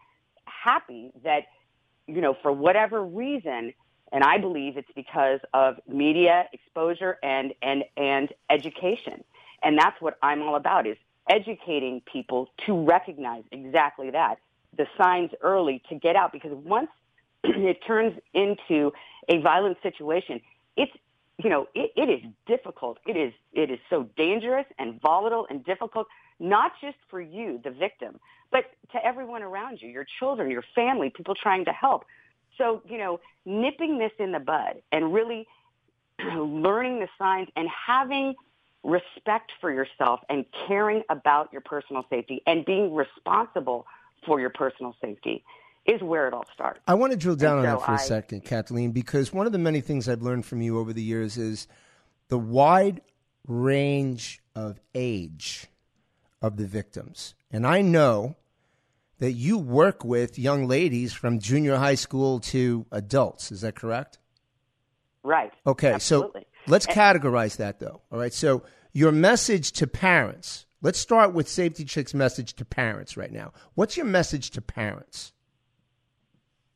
happy 0.45 1.11
that, 1.23 1.43
you 2.07 2.21
know, 2.21 2.35
for 2.41 2.51
whatever 2.51 3.03
reason, 3.03 3.71
and 4.11 4.23
I 4.23 4.39
believe 4.39 4.77
it's 4.77 4.89
because 4.95 5.39
of 5.53 5.75
media 5.87 6.45
exposure 6.53 7.19
and, 7.21 7.53
and, 7.61 7.83
and 7.97 8.33
education. 8.49 9.23
And 9.61 9.77
that's 9.77 10.01
what 10.01 10.17
I'm 10.23 10.41
all 10.41 10.55
about 10.55 10.87
is 10.87 10.97
educating 11.29 12.01
people 12.11 12.49
to 12.65 12.73
recognize 12.83 13.43
exactly 13.51 14.09
that, 14.09 14.39
the 14.75 14.87
signs 14.97 15.29
early 15.43 15.83
to 15.89 15.95
get 15.99 16.15
out. 16.15 16.31
Because 16.31 16.53
once 16.65 16.89
it 17.43 17.77
turns 17.85 18.17
into 18.33 18.91
a 19.29 19.37
violent 19.41 19.77
situation, 19.83 20.41
it's, 20.75 20.93
you 21.37 21.51
know, 21.51 21.67
it, 21.75 21.91
it 21.95 22.09
is 22.09 22.21
difficult. 22.47 22.97
It 23.05 23.15
is, 23.15 23.33
it 23.53 23.69
is 23.69 23.77
so 23.87 24.09
dangerous 24.17 24.65
and 24.79 24.99
volatile 24.99 25.45
and 25.47 25.63
difficult 25.63 26.07
not 26.39 26.73
just 26.81 26.97
for 27.09 27.21
you, 27.21 27.59
the 27.63 27.71
victim, 27.71 28.19
but 28.51 28.65
to 28.91 29.05
everyone 29.05 29.43
around 29.43 29.81
you, 29.81 29.89
your 29.89 30.05
children, 30.19 30.49
your 30.49 30.63
family, 30.75 31.09
people 31.09 31.35
trying 31.35 31.65
to 31.65 31.71
help. 31.71 32.05
So, 32.57 32.81
you 32.87 32.97
know, 32.97 33.19
nipping 33.45 33.97
this 33.97 34.11
in 34.19 34.31
the 34.31 34.39
bud 34.39 34.81
and 34.91 35.13
really 35.13 35.47
learning 36.19 36.99
the 36.99 37.07
signs 37.17 37.49
and 37.55 37.67
having 37.69 38.35
respect 38.83 39.51
for 39.59 39.71
yourself 39.71 40.21
and 40.29 40.45
caring 40.67 41.03
about 41.09 41.51
your 41.51 41.61
personal 41.61 42.05
safety 42.09 42.41
and 42.47 42.65
being 42.65 42.93
responsible 42.93 43.85
for 44.25 44.39
your 44.39 44.49
personal 44.49 44.95
safety 45.01 45.43
is 45.85 46.01
where 46.01 46.27
it 46.27 46.33
all 46.33 46.45
starts. 46.53 46.79
I 46.87 46.95
want 46.95 47.11
to 47.11 47.17
drill 47.17 47.35
down 47.35 47.59
and 47.59 47.67
on 47.67 47.75
so 47.75 47.79
that 47.79 47.85
for 47.85 47.91
I, 47.91 47.95
a 47.95 47.99
second, 47.99 48.45
Kathleen, 48.45 48.91
because 48.91 49.31
one 49.31 49.45
of 49.45 49.51
the 49.51 49.57
many 49.57 49.81
things 49.81 50.09
I've 50.09 50.21
learned 50.21 50.45
from 50.45 50.61
you 50.61 50.79
over 50.79 50.93
the 50.93 51.01
years 51.01 51.37
is 51.37 51.67
the 52.27 52.37
wide 52.37 53.01
range 53.47 54.41
of 54.55 54.79
age 54.93 55.67
of 56.41 56.57
the 56.57 56.65
victims. 56.65 57.35
And 57.51 57.65
I 57.65 57.81
know 57.81 58.35
that 59.19 59.31
you 59.31 59.57
work 59.57 60.03
with 60.03 60.37
young 60.37 60.67
ladies 60.67 61.13
from 61.13 61.39
junior 61.39 61.77
high 61.77 61.95
school 61.95 62.39
to 62.39 62.85
adults. 62.91 63.51
Is 63.51 63.61
that 63.61 63.75
correct? 63.75 64.19
Right. 65.23 65.51
Okay, 65.65 65.93
Absolutely. 65.93 66.41
so 66.41 66.71
let's 66.71 66.85
categorize 66.85 67.57
that 67.57 67.79
though. 67.79 68.01
All 68.11 68.19
right, 68.19 68.33
so 68.33 68.63
your 68.93 69.11
message 69.11 69.71
to 69.73 69.87
parents. 69.87 70.65
Let's 70.81 70.99
start 70.99 71.33
with 71.33 71.49
Safety 71.49 71.83
Chick's 71.85 72.13
message 72.13 72.53
to 72.53 72.65
parents 72.65 73.17
right 73.17 73.31
now. 73.31 73.51
What's 73.73 73.97
your 73.97 74.05
message 74.05 74.51
to 74.51 74.61
parents? 74.61 75.33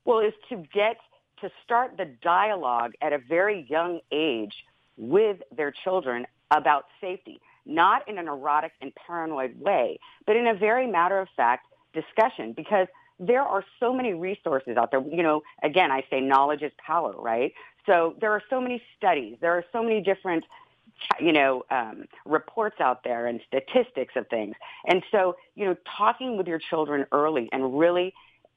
Well, 0.06 0.19
is 0.19 0.34
to 0.50 0.56
get 0.56 0.97
to 1.41 1.50
start 1.63 1.97
the 1.97 2.06
dialogue 2.24 2.93
at 3.02 3.13
a 3.13 3.19
very 3.19 3.67
young 3.69 4.00
age 4.12 4.54
with 4.97 5.38
their 5.56 5.71
children 5.71 6.26
about 6.50 6.86
safety 7.00 7.39
not 7.65 8.08
in 8.08 8.17
an 8.17 8.28
erotic 8.28 8.71
and 8.82 8.91
paranoid 8.95 9.60
way, 9.60 10.00
but 10.26 10.36
in 10.36 10.47
a 10.47 10.54
very 10.54 10.88
matter 10.88 11.19
of 11.19 11.28
fact 11.36 11.67
discussion 11.93 12.54
because 12.54 12.88
there 13.19 13.43
are 13.43 13.63
so 13.80 13.93
many 13.93 14.13
resources 14.13 14.78
out 14.78 14.91
there. 14.91 15.02
You 15.02 15.24
know, 15.24 15.43
again, 15.63 15.91
I 15.91 16.04
say 16.10 16.21
knowledge 16.21 16.63
is 16.63 16.71
power, 16.86 17.13
right? 17.17 17.54
So 17.86 18.15
there 18.19 18.32
are 18.32 18.41
so 18.50 18.60
many 18.60 18.82
studies. 18.97 19.38
There 19.41 19.54
are 19.54 19.65
so 19.71 19.84
many 19.84 20.02
different, 20.02 20.43
you 21.19 21.32
know, 21.32 21.63
um, 21.69 22.06
reports 22.26 22.80
out 22.80 23.04
there 23.04 23.28
and 23.28 23.39
statistics 23.47 24.15
of 24.15 24.28
things. 24.28 24.56
And 24.88 25.04
so, 25.12 25.36
you 25.56 25.65
know, 25.65 25.76
talking 25.97 26.38
with 26.38 26.47
your 26.47 26.60
children 26.60 27.06
early 27.12 27.47
and 27.52 27.78
really 27.78 28.13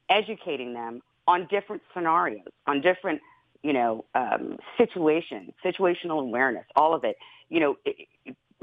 educating 0.09 0.73
them 0.75 1.03
on 1.27 1.47
different 1.51 1.83
scenarios, 1.95 2.47
on 2.67 2.81
different, 2.81 3.21
you 3.63 3.73
know, 3.73 4.05
um, 4.15 4.59
situations, 4.79 5.53
situational 5.65 6.21
awareness, 6.21 6.65
all 6.77 6.95
of 6.95 7.05
it. 7.05 7.17
You 7.49 7.61
know, 7.61 7.77
it, 7.85 8.09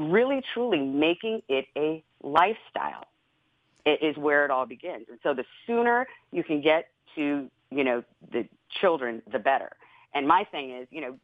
really 0.10 0.42
truly 0.54 0.80
making 0.80 1.42
it 1.48 1.66
a 1.78 2.04
lifestyle 2.24 3.06
is 3.86 4.16
where 4.18 4.46
it 4.46 4.52
all 4.52 4.66
begins. 4.66 5.08
And 5.10 5.20
so 5.24 5.34
the 5.34 5.46
sooner 5.66 6.08
you 6.32 6.44
can 6.44 6.62
get 6.62 6.90
to, 7.16 7.50
you 7.70 7.84
know, 7.84 8.04
the 8.32 8.48
children, 8.70 9.22
the 9.32 9.40
better. 9.40 9.72
And 10.14 10.28
my 10.28 10.44
thing 10.44 10.72
is, 10.72 10.88
you 10.92 11.02
know, 11.02 11.18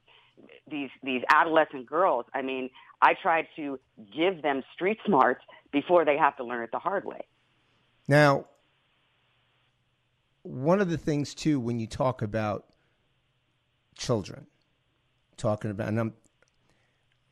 these 0.70 0.90
these 1.04 1.24
adolescent 1.30 1.86
girls, 1.88 2.26
I 2.34 2.42
mean, 2.42 2.70
I 3.02 3.16
try 3.22 3.48
to 3.56 3.80
give 4.16 4.42
them 4.42 4.64
street 4.74 5.00
smarts 5.06 5.44
before 5.72 6.06
they 6.06 6.18
have 6.18 6.38
to 6.38 6.44
learn 6.44 6.64
it 6.64 6.72
the 6.72 6.80
hard 6.80 7.06
way. 7.06 7.22
Now, 8.08 8.46
one 10.44 10.80
of 10.80 10.90
the 10.90 10.98
things 10.98 11.34
too 11.34 11.60
when 11.60 11.80
you 11.80 11.88
talk 11.88 12.22
about 12.22 12.66
children, 13.96 14.48
talking 15.36 15.72
about 15.72 15.90
and 15.90 16.00
I'm 16.00 16.14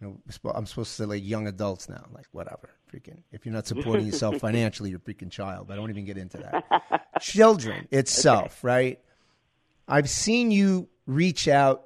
you 0.02 0.08
know, 0.08 0.52
I'm 0.54 0.66
supposed 0.66 0.90
to 0.92 1.04
say 1.04 1.06
like 1.06 1.24
young 1.26 1.48
adults 1.48 1.88
now, 1.88 2.06
like 2.14 2.28
whatever, 2.32 2.70
freaking. 2.92 3.20
If 3.32 3.46
you're 3.46 3.54
not 3.54 3.68
supporting 3.68 4.06
yourself 4.06 4.38
financially, 4.40 4.90
you're 4.90 5.02
a 5.06 5.14
freaking 5.14 5.32
child. 5.32 5.72
I 5.72 5.76
don't 5.76 5.90
even 5.90 6.06
get 6.06 6.18
into 6.18 6.38
that. 6.38 7.08
Children 7.22 7.88
itself, 7.92 8.60
okay. 8.60 8.68
right? 8.68 9.00
I've 9.88 10.10
seen 10.10 10.52
you 10.52 10.90
reach 11.06 11.48
out 11.48 11.84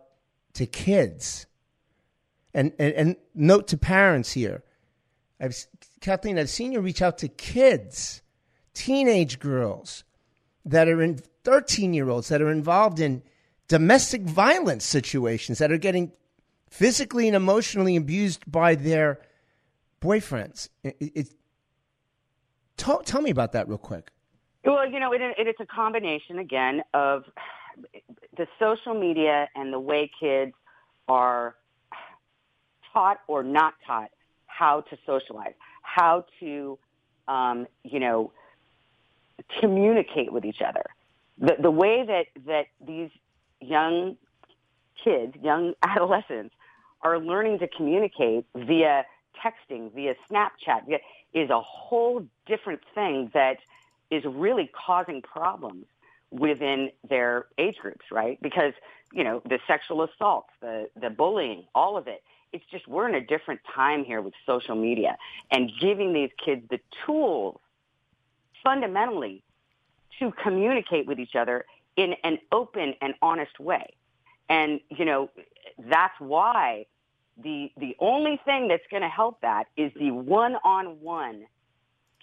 to 0.53 0.65
kids, 0.65 1.45
and 2.53 2.73
and, 2.79 2.93
and 2.93 3.15
note 3.35 3.67
to 3.67 3.77
parents 3.77 4.31
here. 4.31 4.63
I've 5.39 5.55
Kathleen, 6.01 6.39
I've 6.39 6.49
seen 6.49 6.71
you 6.71 6.79
reach 6.79 7.01
out 7.01 7.19
to 7.19 7.27
kids, 7.27 8.21
teenage 8.73 9.39
girls 9.39 10.03
that 10.65 10.87
are 10.87 11.01
in 11.01 11.19
13 11.43 11.93
year 11.93 12.09
olds 12.09 12.29
that 12.29 12.41
are 12.41 12.51
involved 12.51 12.99
in 12.99 13.21
domestic 13.67 14.23
violence 14.23 14.83
situations 14.83 15.59
that 15.59 15.71
are 15.71 15.77
getting 15.77 16.11
physically 16.69 17.27
and 17.27 17.35
emotionally 17.35 17.95
abused 17.95 18.49
by 18.49 18.75
their 18.75 19.19
boyfriends. 20.01 20.69
It, 20.83 20.95
it, 20.99 21.27
tell, 22.77 23.01
tell 23.01 23.21
me 23.21 23.31
about 23.31 23.51
that 23.53 23.67
real 23.67 23.77
quick. 23.77 24.11
Well, 24.63 24.89
you 24.89 24.99
know, 24.99 25.11
it, 25.13 25.21
it, 25.21 25.35
it's 25.37 25.59
a 25.59 25.65
combination 25.65 26.39
again 26.39 26.83
of 26.93 27.23
the 28.37 28.47
social 28.59 28.93
media 28.93 29.47
and 29.55 29.73
the 29.73 29.79
way 29.79 30.11
kids 30.19 30.53
are 31.07 31.55
taught 32.93 33.19
or 33.27 33.43
not 33.43 33.73
taught 33.85 34.11
how 34.45 34.81
to 34.81 34.97
socialize, 35.05 35.53
how 35.81 36.25
to, 36.39 36.77
um, 37.27 37.67
you 37.83 37.99
know, 37.99 38.31
communicate 39.59 40.31
with 40.31 40.45
each 40.45 40.61
other. 40.61 40.85
the 41.37 41.55
the 41.59 41.71
way 41.71 42.05
that 42.05 42.25
that 42.45 42.67
these 42.85 43.09
young 43.61 44.17
kids, 45.03 45.33
young 45.41 45.73
adolescents, 45.83 46.53
are 47.01 47.19
learning 47.19 47.59
to 47.59 47.67
communicate 47.67 48.45
via 48.55 49.05
texting, 49.43 49.93
via 49.93 50.15
Snapchat, 50.29 50.85
via, 50.87 50.99
is 51.33 51.49
a 51.49 51.61
whole 51.61 52.25
different 52.45 52.81
thing 52.93 53.31
that 53.33 53.57
is 54.09 54.23
really 54.25 54.69
causing 54.73 55.21
problems 55.21 55.85
within 56.31 56.91
their 57.07 57.45
age 57.57 57.77
groups, 57.77 58.05
right? 58.11 58.39
Because, 58.41 58.73
you 59.13 59.23
know, 59.23 59.41
the 59.47 59.59
sexual 59.67 60.03
assaults, 60.03 60.49
the, 60.61 60.89
the 60.99 61.09
bullying, 61.09 61.65
all 61.73 61.97
of 61.97 62.07
it. 62.07 62.23
It's 62.51 62.65
just 62.71 62.87
we're 62.87 63.07
in 63.07 63.15
a 63.15 63.21
different 63.21 63.61
time 63.75 64.03
here 64.03 64.21
with 64.21 64.33
social 64.45 64.75
media 64.75 65.17
and 65.51 65.71
giving 65.79 66.13
these 66.13 66.31
kids 66.43 66.63
the 66.69 66.79
tools 67.05 67.59
fundamentally 68.63 69.43
to 70.17 70.31
communicate 70.31 71.05
with 71.05 71.19
each 71.19 71.35
other 71.35 71.65
in 71.95 72.15
an 72.23 72.39
open 72.51 72.95
and 73.01 73.13
honest 73.21 73.59
way. 73.59 73.93
And, 74.49 74.79
you 74.89 75.05
know, 75.05 75.29
that's 75.87 76.13
why 76.19 76.85
the, 77.41 77.71
the 77.77 77.95
only 77.99 78.39
thing 78.43 78.67
that's 78.67 78.83
going 78.91 79.03
to 79.03 79.09
help 79.09 79.41
that 79.41 79.65
is 79.77 79.91
the 79.97 80.11
one-on-one 80.11 81.45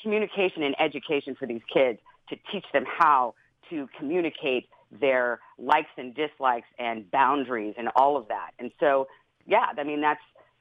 communication 0.03 0.63
and 0.63 0.75
education 0.79 1.35
for 1.35 1.47
these 1.47 1.63
kids 1.73 1.99
to 2.29 2.37
teach 2.53 2.65
them 2.73 2.85
how 2.87 3.35
to 3.71 3.89
communicate 3.99 4.69
their 5.01 5.41
likes 5.59 5.89
and 5.97 6.15
dislikes 6.15 6.69
and 6.79 7.11
boundaries 7.11 7.75
and 7.79 7.89
all 7.97 8.17
of 8.17 8.29
that. 8.29 8.51
And 8.59 8.71
so, 8.79 9.09
yeah, 9.47 9.67
I 9.77 9.83
mean, 9.85 10.01
that's, 10.01 10.21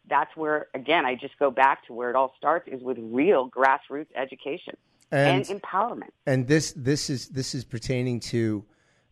that's 0.10 0.36
where, 0.36 0.68
again, 0.74 1.06
I 1.06 1.16
just 1.16 1.38
go 1.38 1.52
back 1.52 1.86
to 1.88 1.94
where 1.94 2.10
it 2.10 2.16
all 2.16 2.34
starts 2.38 2.68
is 2.68 2.82
with 2.82 2.98
real 3.00 3.50
grassroots 3.50 4.08
education 4.16 4.78
and, 5.12 5.48
and 5.50 5.62
empowerment. 5.62 6.10
And 6.26 6.48
this, 6.48 6.74
this 6.76 7.10
is, 7.10 7.30
this 7.30 7.54
is 7.54 7.66
pertaining 7.66 8.20
to 8.22 8.64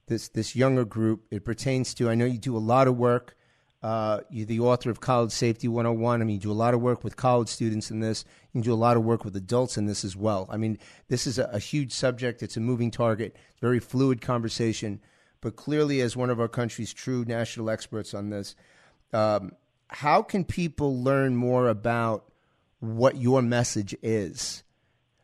this, 0.08 0.30
this 0.30 0.56
younger 0.56 0.86
group. 0.86 1.26
It 1.32 1.43
pertains 1.43 1.93
to, 1.96 2.10
I 2.10 2.15
know 2.15 2.26
you 2.26 2.38
do 2.38 2.56
a 2.56 2.60
lot 2.60 2.88
of 2.88 2.98
work 2.98 3.36
uh, 3.84 4.22
you're 4.30 4.46
the 4.46 4.62
author 4.62 4.89
of 4.89 5.02
College 5.02 5.32
Safety 5.32 5.67
101. 5.67 6.22
I 6.22 6.24
mean, 6.24 6.36
you 6.36 6.39
do 6.39 6.52
a 6.52 6.54
lot 6.54 6.74
of 6.74 6.82
work 6.82 7.04
with 7.04 7.17
college 7.17 7.50
students 7.50 7.91
in 7.91 8.00
this. 8.00 8.24
You 8.54 8.62
do 8.62 8.74
a 8.74 8.76
lot 8.76 8.96
of 8.96 9.04
work 9.04 9.26
with 9.26 9.36
adults 9.36 9.78
in 9.78 9.88
this 9.88 10.06
as 10.06 10.15
well. 10.15 10.48
I 10.50 10.56
mean, 10.56 10.80
this 11.10 11.28
is 11.28 11.38
a, 11.38 11.50
a 11.52 11.60
huge 11.60 11.91
subject. 11.91 12.41
It's 12.41 12.56
a 12.56 12.62
moving 12.62 12.91
target, 12.91 13.36
very 13.60 13.80
fluid 13.80 14.22
conversation. 14.22 15.02
But 15.41 15.58
clearly, 15.58 16.00
as 16.00 16.15
one 16.15 16.30
of 16.30 16.39
our 16.39 16.48
country's 16.48 16.93
true 16.93 17.26
national 17.28 17.69
experts 17.69 18.13
on 18.13 18.30
this, 18.30 18.56
um, 19.12 19.52
how 19.88 20.22
can 20.22 20.46
people 20.46 21.04
learn 21.04 21.36
more 21.36 21.67
about 21.67 22.32
what 22.80 23.17
your 23.17 23.41
message 23.41 23.93
is? 24.02 24.63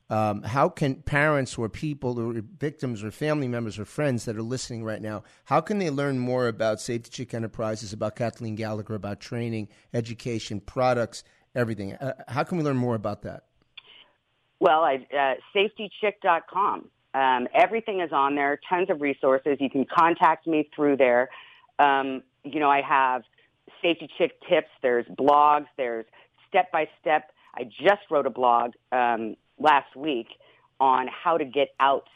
Um, 0.10 0.41
how 0.41 0.69
can 0.69 0.95
parents 0.95 1.56
or 1.58 1.69
people 1.69 2.19
or 2.19 2.41
victims 2.58 3.04
or 3.04 3.12
family 3.12 3.48
members 3.48 3.78
or 3.78 3.86
friends 3.86 4.26
that 4.26 4.36
are 4.36 4.41
listening 4.41 4.84
right 4.84 5.02
now, 5.02 5.24
how 5.45 5.62
can 5.62 5.78
they 5.78 5.91
learn 5.91 6.17
more 6.17 6.48
about 6.48 6.82
Safety 6.82 7.12
Chick 7.12 7.34
Enterprises, 7.34 7.93
about 7.93 8.15
Kathleen 8.15 8.56
Gallagher, 8.56 8.95
about 8.95 9.19
training, 9.19 9.67
education, 9.93 10.62
products, 10.62 11.24
everything? 11.54 11.93
Uh, 11.93 12.13
how 12.28 12.43
can 12.43 12.58
we 12.58 12.63
learn 12.63 12.78
more 12.78 12.95
about 12.95 13.22
that? 13.22 13.43
Well, 14.60 14.82
I, 14.84 15.06
uh, 15.15 15.36
safetychick.com. 15.56 16.89
Um, 17.13 17.48
everything 17.54 18.02
is 18.02 18.12
on 18.12 18.36
there, 18.36 18.60
tons 18.67 18.89
of 18.89 19.02
resources. 19.02 19.58
You 19.60 19.69
can 19.69 19.86
contact 19.86 20.48
me 20.48 20.69
through 20.76 20.98
there. 20.98 21.30
Um, 21.78 22.24
you 22.43 22.60
know, 22.60 22.69
I 22.69 22.82
have 22.82 23.24
Safety 23.82 24.10
Chick 24.17 24.34
tips. 24.50 24.69
There's 24.82 25.06
blogs. 25.06 25.67
There's 25.78 26.06
step 26.48 26.72
by 26.72 26.88
step. 27.00 27.32
I 27.56 27.63
just 27.63 28.02
wrote 28.12 28.26
a 28.26 28.30
blog 28.30 28.72
um, 28.91 29.36
last 29.60 29.95
week 29.95 30.28
on 30.80 31.08
how 31.08 31.38
to 31.38 31.45
get 31.45 31.69
out 31.80 32.08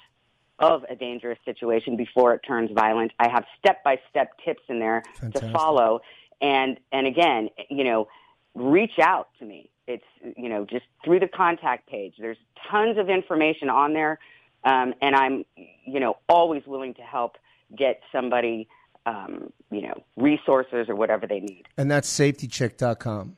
of 0.60 0.84
a 0.90 0.96
dangerous 0.96 1.40
situation 1.46 1.98
before 1.98 2.34
it 2.34 2.42
turns 2.48 2.72
violent. 2.72 3.12
I 3.20 3.30
have 3.30 3.44
step-by-step 3.60 4.32
tips 4.46 4.62
in 4.70 4.80
there 4.80 5.04
Fantastic. 5.16 5.52
to 5.52 5.58
follow. 5.58 6.02
And, 6.42 6.80
and 6.92 7.08
again, 7.08 7.50
you 7.70 7.84
know, 7.84 8.08
reach 8.56 9.00
out 9.02 9.30
to 9.40 9.46
me. 9.46 9.70
It's, 9.88 10.04
you 10.38 10.48
know, 10.48 10.66
just 10.66 10.86
through 11.04 11.20
the 11.20 11.28
contact 11.28 11.90
page. 11.90 12.14
There's 12.18 12.38
tons 12.72 12.98
of 12.98 13.10
information 13.10 13.70
on 13.70 13.94
there. 13.94 14.20
Um, 14.64 14.94
and 15.02 15.16
I'm, 15.16 15.44
you 15.58 16.00
know, 16.00 16.18
always 16.30 16.64
willing 16.66 16.94
to 16.94 17.02
help 17.02 17.36
get 17.76 18.02
somebody, 18.12 18.70
um, 19.06 19.52
you 19.72 19.82
know, 19.82 20.04
resources 20.16 20.88
or 20.88 20.96
whatever 20.96 21.28
they 21.28 21.42
need. 21.42 21.64
And 21.78 21.92
that's 21.92 22.10
safetychick.com. 22.10 23.38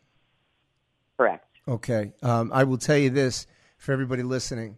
Correct. 1.18 1.48
Okay. 1.68 2.12
Um, 2.22 2.52
I 2.54 2.64
will 2.64 2.78
tell 2.78 2.98
you 2.98 3.10
this 3.10 3.48
for 3.86 3.92
everybody 3.92 4.24
listening. 4.24 4.78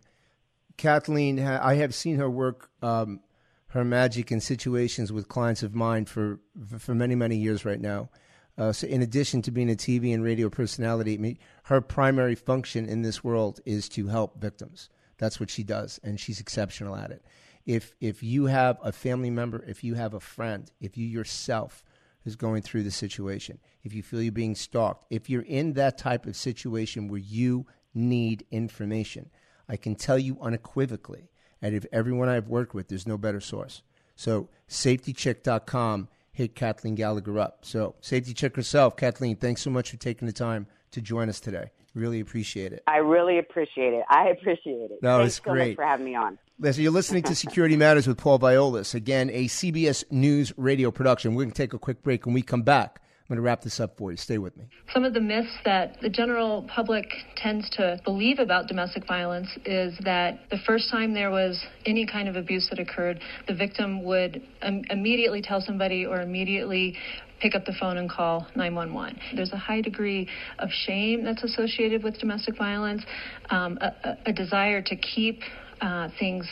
Kathleen, 0.75 1.39
I 1.39 1.75
have 1.75 1.95
seen 1.95 2.17
her 2.17 2.29
work, 2.29 2.69
um, 2.81 3.21
her 3.69 3.85
magic 3.85 4.33
in 4.33 4.41
situations 4.41 5.13
with 5.13 5.29
clients 5.29 5.63
of 5.63 5.73
mine 5.73 6.05
for 6.05 6.39
for 6.77 6.93
many 6.93 7.15
many 7.15 7.37
years 7.37 7.63
right 7.63 7.79
now. 7.79 8.09
Uh, 8.57 8.73
so, 8.73 8.85
in 8.85 9.01
addition 9.01 9.41
to 9.43 9.51
being 9.51 9.71
a 9.71 9.75
TV 9.75 10.13
and 10.13 10.23
radio 10.23 10.49
personality, 10.49 11.39
her 11.63 11.79
primary 11.79 12.35
function 12.35 12.85
in 12.85 13.01
this 13.01 13.23
world 13.23 13.61
is 13.65 13.87
to 13.89 14.07
help 14.07 14.41
victims. 14.41 14.89
That's 15.19 15.39
what 15.39 15.49
she 15.49 15.63
does, 15.63 15.99
and 16.03 16.19
she's 16.19 16.41
exceptional 16.41 16.95
at 16.95 17.11
it. 17.11 17.23
If 17.65 17.95
if 18.01 18.21
you 18.21 18.47
have 18.47 18.77
a 18.83 18.91
family 18.91 19.29
member, 19.29 19.63
if 19.67 19.85
you 19.85 19.95
have 19.95 20.13
a 20.13 20.19
friend, 20.19 20.69
if 20.81 20.97
you 20.97 21.07
yourself 21.07 21.83
is 22.25 22.35
going 22.35 22.61
through 22.61 22.83
the 22.83 22.91
situation, 22.91 23.59
if 23.83 23.93
you 23.93 24.03
feel 24.03 24.21
you're 24.21 24.33
being 24.33 24.55
stalked, 24.55 25.05
if 25.09 25.29
you're 25.29 25.43
in 25.43 25.73
that 25.73 25.97
type 25.97 26.25
of 26.25 26.35
situation 26.35 27.07
where 27.07 27.21
you 27.21 27.65
need 27.97 28.45
information. 28.51 29.29
I 29.67 29.75
can 29.75 29.95
tell 29.95 30.17
you 30.17 30.37
unequivocally, 30.41 31.29
and 31.61 31.75
if 31.75 31.85
everyone 31.91 32.29
I've 32.29 32.47
worked 32.47 32.73
with, 32.73 32.87
there's 32.87 33.07
no 33.07 33.17
better 33.17 33.41
source. 33.41 33.81
So 34.15 34.49
safetychick.com, 34.69 36.07
hit 36.31 36.55
Kathleen 36.55 36.95
Gallagher 36.95 37.39
up. 37.39 37.59
So 37.65 37.95
Safety 38.01 38.33
Chick 38.33 38.55
herself, 38.55 38.95
Kathleen, 38.95 39.35
thanks 39.35 39.61
so 39.61 39.69
much 39.69 39.91
for 39.91 39.97
taking 39.97 40.27
the 40.27 40.33
time 40.33 40.67
to 40.91 41.01
join 41.01 41.29
us 41.29 41.39
today. 41.39 41.71
Really 41.93 42.19
appreciate 42.19 42.73
it. 42.73 42.83
I 42.87 42.97
really 42.97 43.39
appreciate 43.39 43.93
it. 43.93 44.03
I 44.09 44.27
appreciate 44.29 44.91
it. 44.91 44.99
No, 45.01 45.17
Thanks 45.17 45.33
it's 45.33 45.39
great. 45.39 45.71
so 45.73 45.75
for 45.77 45.85
having 45.85 46.05
me 46.05 46.15
on. 46.15 46.37
Listen, 46.59 46.83
you're 46.83 46.91
listening 46.91 47.23
to 47.23 47.35
Security 47.35 47.75
Matters 47.75 48.07
with 48.07 48.17
Paul 48.17 48.39
Viollis. 48.39 48.93
Again, 48.93 49.29
a 49.31 49.45
CBS 49.45 50.03
News 50.11 50.53
radio 50.57 50.91
production. 50.91 51.33
We're 51.33 51.43
going 51.43 51.53
to 51.53 51.57
take 51.57 51.73
a 51.73 51.79
quick 51.79 52.03
break. 52.03 52.25
When 52.25 52.35
we 52.35 52.43
come 52.43 52.61
back, 52.61 53.01
I'm 53.27 53.35
going 53.35 53.43
to 53.43 53.45
wrap 53.45 53.61
this 53.61 53.81
up 53.81 53.97
for 53.97 54.11
you. 54.11 54.15
Stay 54.15 54.37
with 54.37 54.55
me. 54.55 54.69
Some 54.93 55.03
of 55.03 55.13
the 55.13 55.19
myths 55.19 55.51
that 55.65 55.99
the 55.99 56.07
general 56.07 56.65
public 56.73 57.11
tends 57.35 57.69
to 57.71 57.99
believe 58.05 58.39
about 58.39 58.67
domestic 58.69 59.05
violence 59.05 59.49
is 59.65 59.97
that 60.05 60.39
the 60.49 60.57
first 60.65 60.89
time 60.89 61.13
there 61.13 61.29
was 61.29 61.61
any 61.85 62.07
kind 62.07 62.29
of 62.29 62.37
abuse 62.37 62.69
that 62.69 62.79
occurred, 62.79 63.19
the 63.49 63.53
victim 63.53 64.01
would 64.05 64.41
um, 64.61 64.81
immediately 64.89 65.41
tell 65.41 65.59
somebody 65.59 66.05
or 66.05 66.21
immediately 66.21 66.95
pick 67.41 67.53
up 67.53 67.65
the 67.65 67.73
phone 67.77 67.97
and 67.97 68.09
call 68.09 68.47
911. 68.55 69.19
There's 69.35 69.51
a 69.51 69.57
high 69.57 69.81
degree 69.81 70.29
of 70.59 70.69
shame 70.85 71.25
that's 71.25 71.43
associated 71.43 72.03
with 72.03 72.17
domestic 72.19 72.57
violence, 72.57 73.03
um, 73.49 73.77
a, 73.81 74.17
a, 74.25 74.31
desire 74.31 74.81
to 74.81 74.95
keep 74.95 75.41
uh, 75.81 76.07
things 76.17 76.47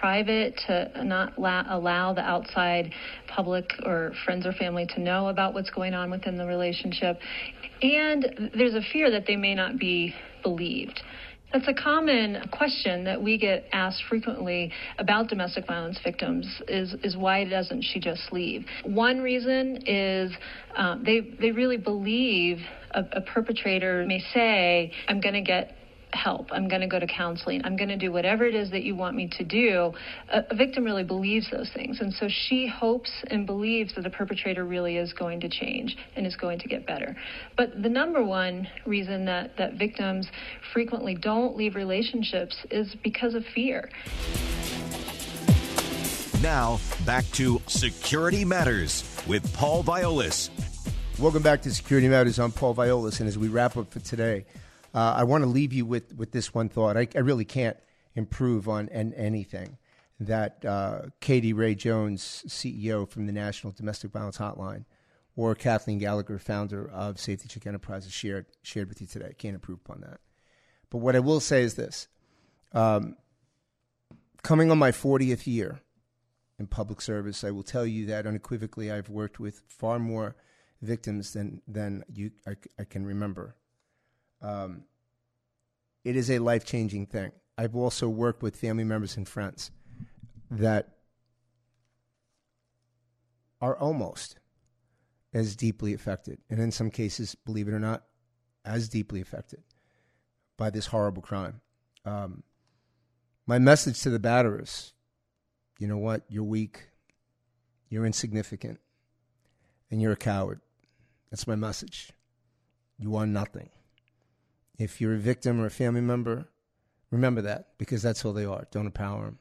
private, 0.00 0.58
to 0.66 1.04
not 1.04 1.38
la- 1.38 1.64
allow 1.68 2.14
the 2.14 2.22
outside 2.22 2.92
public 3.28 3.70
or 3.84 4.12
friends 4.24 4.46
or 4.46 4.52
family 4.52 4.86
to 4.94 5.00
know 5.00 5.28
about 5.28 5.52
what's 5.54 5.70
going 5.70 5.94
on 5.94 6.10
within 6.10 6.36
the 6.36 6.46
relationship. 6.46 7.18
And 7.82 8.50
there's 8.56 8.74
a 8.74 8.82
fear 8.92 9.10
that 9.10 9.24
they 9.26 9.36
may 9.36 9.54
not 9.54 9.78
be 9.78 10.14
believed. 10.42 11.00
That's 11.52 11.66
a 11.66 11.74
common 11.74 12.48
question 12.52 13.02
that 13.04 13.20
we 13.20 13.36
get 13.36 13.66
asked 13.72 14.04
frequently 14.08 14.72
about 14.98 15.28
domestic 15.28 15.66
violence 15.66 15.98
victims 16.04 16.46
is, 16.68 16.94
is 17.02 17.16
why 17.16 17.44
doesn't 17.44 17.82
she 17.82 17.98
just 17.98 18.32
leave? 18.32 18.64
One 18.84 19.20
reason 19.20 19.82
is 19.84 20.32
um, 20.76 21.02
they, 21.04 21.36
they 21.40 21.50
really 21.50 21.76
believe 21.76 22.58
a, 22.92 23.02
a 23.12 23.20
perpetrator 23.20 24.04
may 24.06 24.20
say, 24.32 24.92
I'm 25.08 25.20
going 25.20 25.34
to 25.34 25.42
get 25.42 25.76
help. 26.12 26.48
I'm 26.52 26.68
going 26.68 26.80
to 26.80 26.86
go 26.86 26.98
to 26.98 27.06
counseling. 27.06 27.62
I'm 27.64 27.76
going 27.76 27.88
to 27.88 27.96
do 27.96 28.12
whatever 28.12 28.44
it 28.44 28.54
is 28.54 28.70
that 28.70 28.82
you 28.82 28.94
want 28.94 29.16
me 29.16 29.28
to 29.38 29.44
do. 29.44 29.92
A, 30.32 30.44
a, 30.50 30.54
victim 30.54 30.84
really 30.84 31.04
believes 31.04 31.50
those 31.50 31.70
things. 31.74 32.00
And 32.00 32.12
so 32.12 32.28
she 32.28 32.66
hopes 32.66 33.10
and 33.28 33.46
believes 33.46 33.94
that 33.94 34.02
the 34.02 34.10
perpetrator 34.10 34.64
really 34.64 34.96
is 34.96 35.12
going 35.12 35.40
to 35.40 35.48
change 35.48 35.96
and 36.16 36.26
is 36.26 36.36
going 36.36 36.58
to 36.60 36.68
get 36.68 36.86
better. 36.86 37.16
But 37.56 37.82
the 37.82 37.88
number 37.88 38.24
one 38.24 38.68
reason 38.86 39.24
that, 39.26 39.56
that 39.56 39.74
victims 39.74 40.28
frequently 40.72 41.14
don't 41.14 41.56
leave 41.56 41.74
relationships 41.74 42.56
is 42.70 42.94
because 43.02 43.34
of 43.34 43.44
fear. 43.54 43.88
Now, 46.42 46.80
back 47.04 47.24
to 47.32 47.60
Security 47.66 48.44
Matters 48.44 49.04
with 49.26 49.52
Paul 49.52 49.84
Viollis. 49.84 50.48
Welcome 51.18 51.42
back 51.42 51.60
to 51.62 51.70
Security 51.70 52.08
Matters. 52.08 52.38
I'm 52.38 52.50
Paul 52.50 52.74
Viollis, 52.74 53.20
and 53.20 53.28
as 53.28 53.36
we 53.36 53.48
wrap 53.48 53.76
up 53.76 53.92
for 53.92 54.00
today, 54.00 54.46
uh, 54.94 55.14
I 55.16 55.24
want 55.24 55.44
to 55.44 55.50
leave 55.50 55.72
you 55.72 55.84
with, 55.84 56.14
with 56.14 56.32
this 56.32 56.52
one 56.54 56.68
thought. 56.68 56.96
I, 56.96 57.08
I 57.14 57.20
really 57.20 57.44
can't 57.44 57.76
improve 58.14 58.68
on 58.68 58.88
an, 58.90 59.14
anything 59.14 59.78
that 60.18 60.64
uh, 60.64 61.02
Katie 61.20 61.52
Ray 61.52 61.74
Jones, 61.74 62.44
CEO 62.46 63.08
from 63.08 63.26
the 63.26 63.32
National 63.32 63.72
Domestic 63.72 64.10
Violence 64.10 64.38
Hotline, 64.38 64.84
or 65.36 65.54
Kathleen 65.54 65.98
Gallagher, 65.98 66.38
founder 66.38 66.88
of 66.90 67.18
Safety 67.18 67.48
Chick 67.48 67.66
Enterprises, 67.66 68.12
shared 68.12 68.46
shared 68.62 68.88
with 68.88 69.00
you 69.00 69.06
today. 69.06 69.32
Can't 69.38 69.54
improve 69.54 69.78
upon 69.84 70.02
that. 70.02 70.20
But 70.90 70.98
what 70.98 71.16
I 71.16 71.20
will 71.20 71.40
say 71.40 71.62
is 71.62 71.74
this: 71.74 72.08
um, 72.72 73.16
coming 74.42 74.70
on 74.70 74.78
my 74.78 74.90
40th 74.90 75.46
year 75.46 75.80
in 76.58 76.66
public 76.66 77.00
service. 77.00 77.42
I 77.42 77.50
will 77.50 77.62
tell 77.62 77.86
you 77.86 78.06
that 78.06 78.26
unequivocally, 78.26 78.92
I've 78.92 79.08
worked 79.08 79.40
with 79.40 79.62
far 79.66 79.98
more 79.98 80.36
victims 80.82 81.32
than 81.32 81.62
than 81.66 82.04
you 82.12 82.30
I, 82.46 82.56
I 82.78 82.84
can 82.84 83.06
remember. 83.06 83.56
Um, 84.42 84.84
it 86.04 86.16
is 86.16 86.30
a 86.30 86.38
life 86.38 86.64
changing 86.64 87.06
thing. 87.06 87.32
I've 87.58 87.76
also 87.76 88.08
worked 88.08 88.42
with 88.42 88.56
family 88.56 88.84
members 88.84 89.16
and 89.16 89.28
friends 89.28 89.70
that 90.50 90.88
are 93.60 93.76
almost 93.76 94.38
as 95.34 95.54
deeply 95.54 95.92
affected, 95.92 96.38
and 96.48 96.58
in 96.58 96.72
some 96.72 96.90
cases, 96.90 97.34
believe 97.34 97.68
it 97.68 97.74
or 97.74 97.78
not, 97.78 98.04
as 98.64 98.88
deeply 98.88 99.20
affected 99.20 99.62
by 100.56 100.70
this 100.70 100.86
horrible 100.86 101.22
crime. 101.22 101.60
Um, 102.04 102.42
my 103.46 103.58
message 103.58 104.00
to 104.02 104.10
the 104.10 104.18
batterers 104.18 104.92
you 105.80 105.88
know 105.88 105.96
what? 105.96 106.22
You're 106.28 106.44
weak, 106.44 106.90
you're 107.88 108.04
insignificant, 108.04 108.78
and 109.90 110.00
you're 110.00 110.12
a 110.12 110.16
coward. 110.16 110.60
That's 111.30 111.46
my 111.46 111.56
message. 111.56 112.10
You 112.98 113.16
are 113.16 113.26
nothing. 113.26 113.70
If 114.80 114.98
you're 114.98 115.14
a 115.14 115.18
victim 115.18 115.60
or 115.60 115.66
a 115.66 115.70
family 115.70 116.00
member, 116.00 116.48
remember 117.10 117.42
that 117.42 117.76
because 117.76 118.00
that's 118.00 118.22
who 118.22 118.32
they 118.32 118.46
are. 118.46 118.66
Don't 118.70 118.86
empower 118.86 119.26
them. 119.26 119.38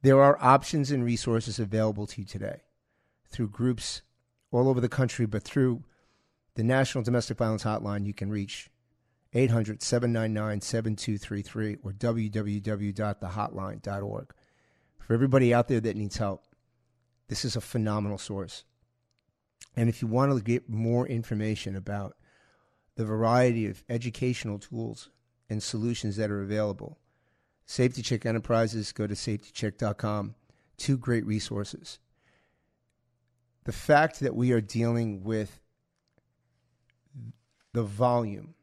There 0.00 0.22
are 0.22 0.38
options 0.40 0.90
and 0.90 1.04
resources 1.04 1.58
available 1.58 2.06
to 2.06 2.22
you 2.22 2.26
today 2.26 2.62
through 3.30 3.50
groups 3.50 4.00
all 4.50 4.70
over 4.70 4.80
the 4.80 4.88
country, 4.88 5.26
but 5.26 5.42
through 5.42 5.84
the 6.54 6.64
National 6.64 7.04
Domestic 7.04 7.36
Violence 7.36 7.64
Hotline, 7.64 8.06
you 8.06 8.14
can 8.14 8.30
reach 8.30 8.70
800 9.34 9.82
799 9.82 10.62
7233 10.62 11.76
or 11.82 11.92
www.thehotline.org. 11.92 14.34
For 15.00 15.12
everybody 15.12 15.52
out 15.52 15.68
there 15.68 15.80
that 15.80 15.96
needs 15.96 16.16
help, 16.16 16.44
this 17.28 17.44
is 17.44 17.56
a 17.56 17.60
phenomenal 17.60 18.16
source. 18.16 18.64
And 19.76 19.90
if 19.90 20.00
you 20.00 20.08
want 20.08 20.34
to 20.34 20.40
get 20.42 20.70
more 20.70 21.06
information 21.06 21.76
about 21.76 22.16
the 22.96 23.04
variety 23.04 23.66
of 23.66 23.84
educational 23.88 24.58
tools 24.58 25.10
and 25.48 25.62
solutions 25.62 26.16
that 26.16 26.30
are 26.30 26.42
available, 26.42 26.98
Safety 27.66 28.02
Chick 28.02 28.26
Enterprises, 28.26 28.92
go 28.92 29.06
to 29.06 29.14
safetychick.com. 29.14 30.34
Two 30.76 30.98
great 30.98 31.24
resources. 31.26 31.98
The 33.64 33.72
fact 33.72 34.20
that 34.20 34.36
we 34.36 34.52
are 34.52 34.60
dealing 34.60 35.24
with 35.24 35.60
the 37.72 37.82
volume 37.82 38.54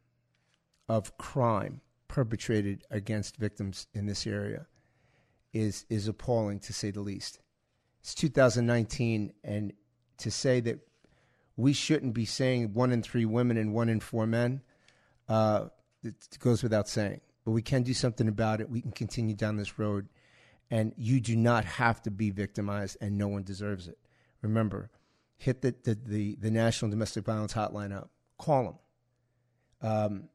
of 0.88 1.18
crime 1.18 1.82
perpetrated 2.08 2.84
against 2.92 3.38
victims 3.38 3.88
in 3.94 4.06
this 4.06 4.26
area 4.26 4.68
is 5.52 5.86
is 5.90 6.08
appalling 6.08 6.60
to 6.60 6.74
say 6.74 6.92
the 6.92 7.02
least. 7.02 7.40
It's 8.02 8.16
2019, 8.16 9.34
and 9.44 9.74
to 10.18 10.32
say 10.32 10.60
that 10.62 10.80
we 11.56 11.74
shouldn't 11.74 12.14
be 12.14 12.26
saying 12.26 12.74
one 12.74 12.92
in 12.92 13.02
three 13.02 13.26
women 13.26 13.58
and 13.58 13.74
one 13.74 13.90
in 13.90 14.00
four 14.00 14.26
men, 14.26 14.62
uh, 15.30 15.66
it 16.04 16.38
goes 16.40 16.64
without 16.64 16.88
saying. 16.88 17.22
But 17.46 17.52
we 17.52 17.62
can 17.62 17.84
do 17.84 17.94
something 17.94 18.28
about 18.28 18.62
it. 18.62 18.70
We 18.70 18.82
can 18.82 18.92
continue 18.92 19.36
down 19.36 19.58
this 19.58 19.78
road, 19.78 20.08
and 20.72 20.94
you 20.98 21.20
do 21.20 21.36
not 21.36 21.66
have 21.66 22.02
to 22.04 22.12
be 22.12 22.30
victimized, 22.30 22.98
and 23.02 23.18
no 23.18 23.28
one 23.28 23.44
deserves 23.44 23.88
it. 23.88 23.98
Remember, 24.42 24.90
hit 25.38 25.62
the 25.62 25.76
the 25.84 25.98
the, 26.06 26.36
the 26.36 26.52
National 26.52 26.90
Domestic 26.90 27.26
Violence 27.26 27.54
Hotline 27.54 27.96
up. 27.96 28.10
Call 28.38 28.64
them. 28.64 29.90
Um, 29.90 30.30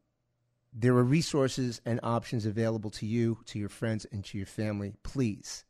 there 0.72 0.94
are 0.94 1.04
resources 1.04 1.80
and 1.84 1.98
options 2.02 2.46
available 2.46 2.90
to 2.90 3.06
you, 3.06 3.38
to 3.46 3.58
your 3.58 3.70
friends, 3.70 4.06
and 4.12 4.24
to 4.26 4.38
your 4.38 4.46
family. 4.46 4.92
Please, 5.02 5.64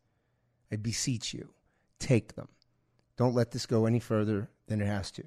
I 0.72 0.76
beseech 0.76 1.32
you, 1.32 1.50
take 1.98 2.34
them. 2.34 2.48
Don't 3.16 3.34
let 3.34 3.52
this 3.52 3.64
go 3.64 3.86
any 3.86 4.00
further 4.00 4.50
than 4.66 4.80
it 4.80 4.86
has 4.86 5.10
to. 5.12 5.24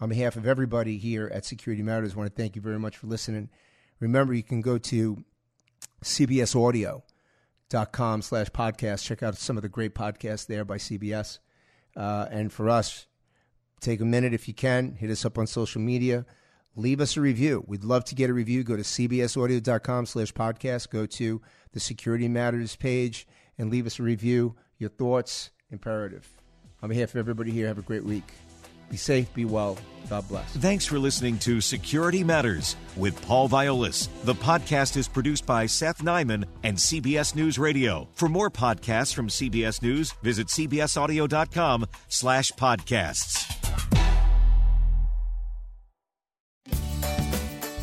On 0.00 0.08
behalf 0.08 0.36
of 0.36 0.46
everybody 0.46 0.96
here 0.98 1.30
at 1.32 1.44
Security 1.44 1.82
Matters, 1.82 2.14
I 2.14 2.16
want 2.16 2.34
to 2.34 2.42
thank 2.42 2.56
you 2.56 2.62
very 2.62 2.78
much 2.78 2.96
for 2.96 3.06
listening. 3.06 3.50
Remember, 3.98 4.32
you 4.32 4.42
can 4.42 4.62
go 4.62 4.78
to 4.78 5.22
cbsaudio.com 6.02 7.02
slash 8.22 8.48
podcast. 8.50 9.04
Check 9.04 9.22
out 9.22 9.36
some 9.36 9.56
of 9.58 9.62
the 9.62 9.68
great 9.68 9.94
podcasts 9.94 10.46
there 10.46 10.64
by 10.64 10.78
CBS. 10.78 11.38
Uh, 11.96 12.26
and 12.30 12.52
for 12.52 12.70
us, 12.70 13.06
take 13.80 14.00
a 14.00 14.04
minute 14.04 14.32
if 14.32 14.48
you 14.48 14.54
can. 14.54 14.94
Hit 14.94 15.10
us 15.10 15.24
up 15.24 15.36
on 15.36 15.46
social 15.46 15.80
media 15.82 16.24
leave 16.76 17.00
us 17.00 17.16
a 17.16 17.20
review. 17.20 17.64
We'd 17.66 17.84
love 17.84 18.04
to 18.06 18.14
get 18.14 18.30
a 18.30 18.34
review. 18.34 18.64
Go 18.64 18.76
to 18.76 18.82
cbsaudio.com 18.82 20.06
slash 20.06 20.32
podcast. 20.32 20.90
Go 20.90 21.06
to 21.06 21.40
the 21.72 21.80
Security 21.80 22.28
Matters 22.28 22.76
page 22.76 23.26
and 23.58 23.70
leave 23.70 23.86
us 23.86 23.98
a 23.98 24.02
review. 24.02 24.56
Your 24.78 24.90
thoughts, 24.90 25.50
imperative. 25.70 26.28
On 26.82 26.88
behalf 26.88 27.10
of 27.10 27.16
everybody 27.16 27.50
here, 27.50 27.66
have 27.66 27.78
a 27.78 27.82
great 27.82 28.04
week. 28.04 28.24
Be 28.90 28.96
safe, 28.96 29.32
be 29.32 29.44
well. 29.44 29.78
God 30.08 30.26
bless. 30.26 30.50
Thanks 30.56 30.84
for 30.84 30.98
listening 30.98 31.38
to 31.38 31.60
Security 31.60 32.24
Matters 32.24 32.74
with 32.96 33.20
Paul 33.24 33.48
Viollis. 33.48 34.08
The 34.24 34.34
podcast 34.34 34.96
is 34.96 35.06
produced 35.06 35.46
by 35.46 35.66
Seth 35.66 36.02
Nyman 36.02 36.44
and 36.64 36.76
CBS 36.76 37.36
News 37.36 37.60
Radio. 37.60 38.08
For 38.14 38.28
more 38.28 38.50
podcasts 38.50 39.14
from 39.14 39.28
CBS 39.28 39.80
News, 39.82 40.10
visit 40.24 40.48
cbsaudio.com 40.48 41.86
slash 42.08 42.50
podcasts. 42.52 43.46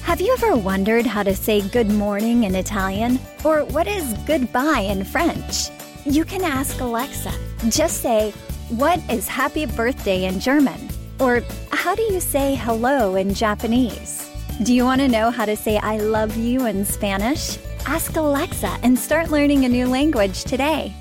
Have 0.03 0.19
you 0.19 0.33
ever 0.33 0.55
wondered 0.57 1.05
how 1.05 1.23
to 1.23 1.35
say 1.35 1.61
good 1.69 1.89
morning 1.91 2.43
in 2.43 2.55
Italian? 2.55 3.19
Or 3.45 3.63
what 3.65 3.87
is 3.87 4.13
goodbye 4.25 4.81
in 4.81 5.05
French? 5.05 5.69
You 6.05 6.25
can 6.25 6.43
ask 6.43 6.79
Alexa. 6.81 7.31
Just 7.69 8.01
say, 8.01 8.31
What 8.69 8.99
is 9.09 9.27
happy 9.29 9.65
birthday 9.65 10.25
in 10.25 10.39
German? 10.41 10.89
Or 11.19 11.41
how 11.71 11.95
do 11.95 12.03
you 12.03 12.19
say 12.19 12.55
hello 12.55 13.15
in 13.15 13.33
Japanese? 13.33 14.29
Do 14.63 14.73
you 14.73 14.83
want 14.83 15.01
to 15.01 15.07
know 15.07 15.31
how 15.31 15.45
to 15.45 15.55
say 15.55 15.77
I 15.77 15.97
love 15.97 16.35
you 16.37 16.67
in 16.67 16.85
Spanish? 16.85 17.57
Ask 17.85 18.15
Alexa 18.15 18.77
and 18.83 18.97
start 18.97 19.31
learning 19.31 19.65
a 19.65 19.69
new 19.69 19.87
language 19.87 20.43
today. 20.43 20.93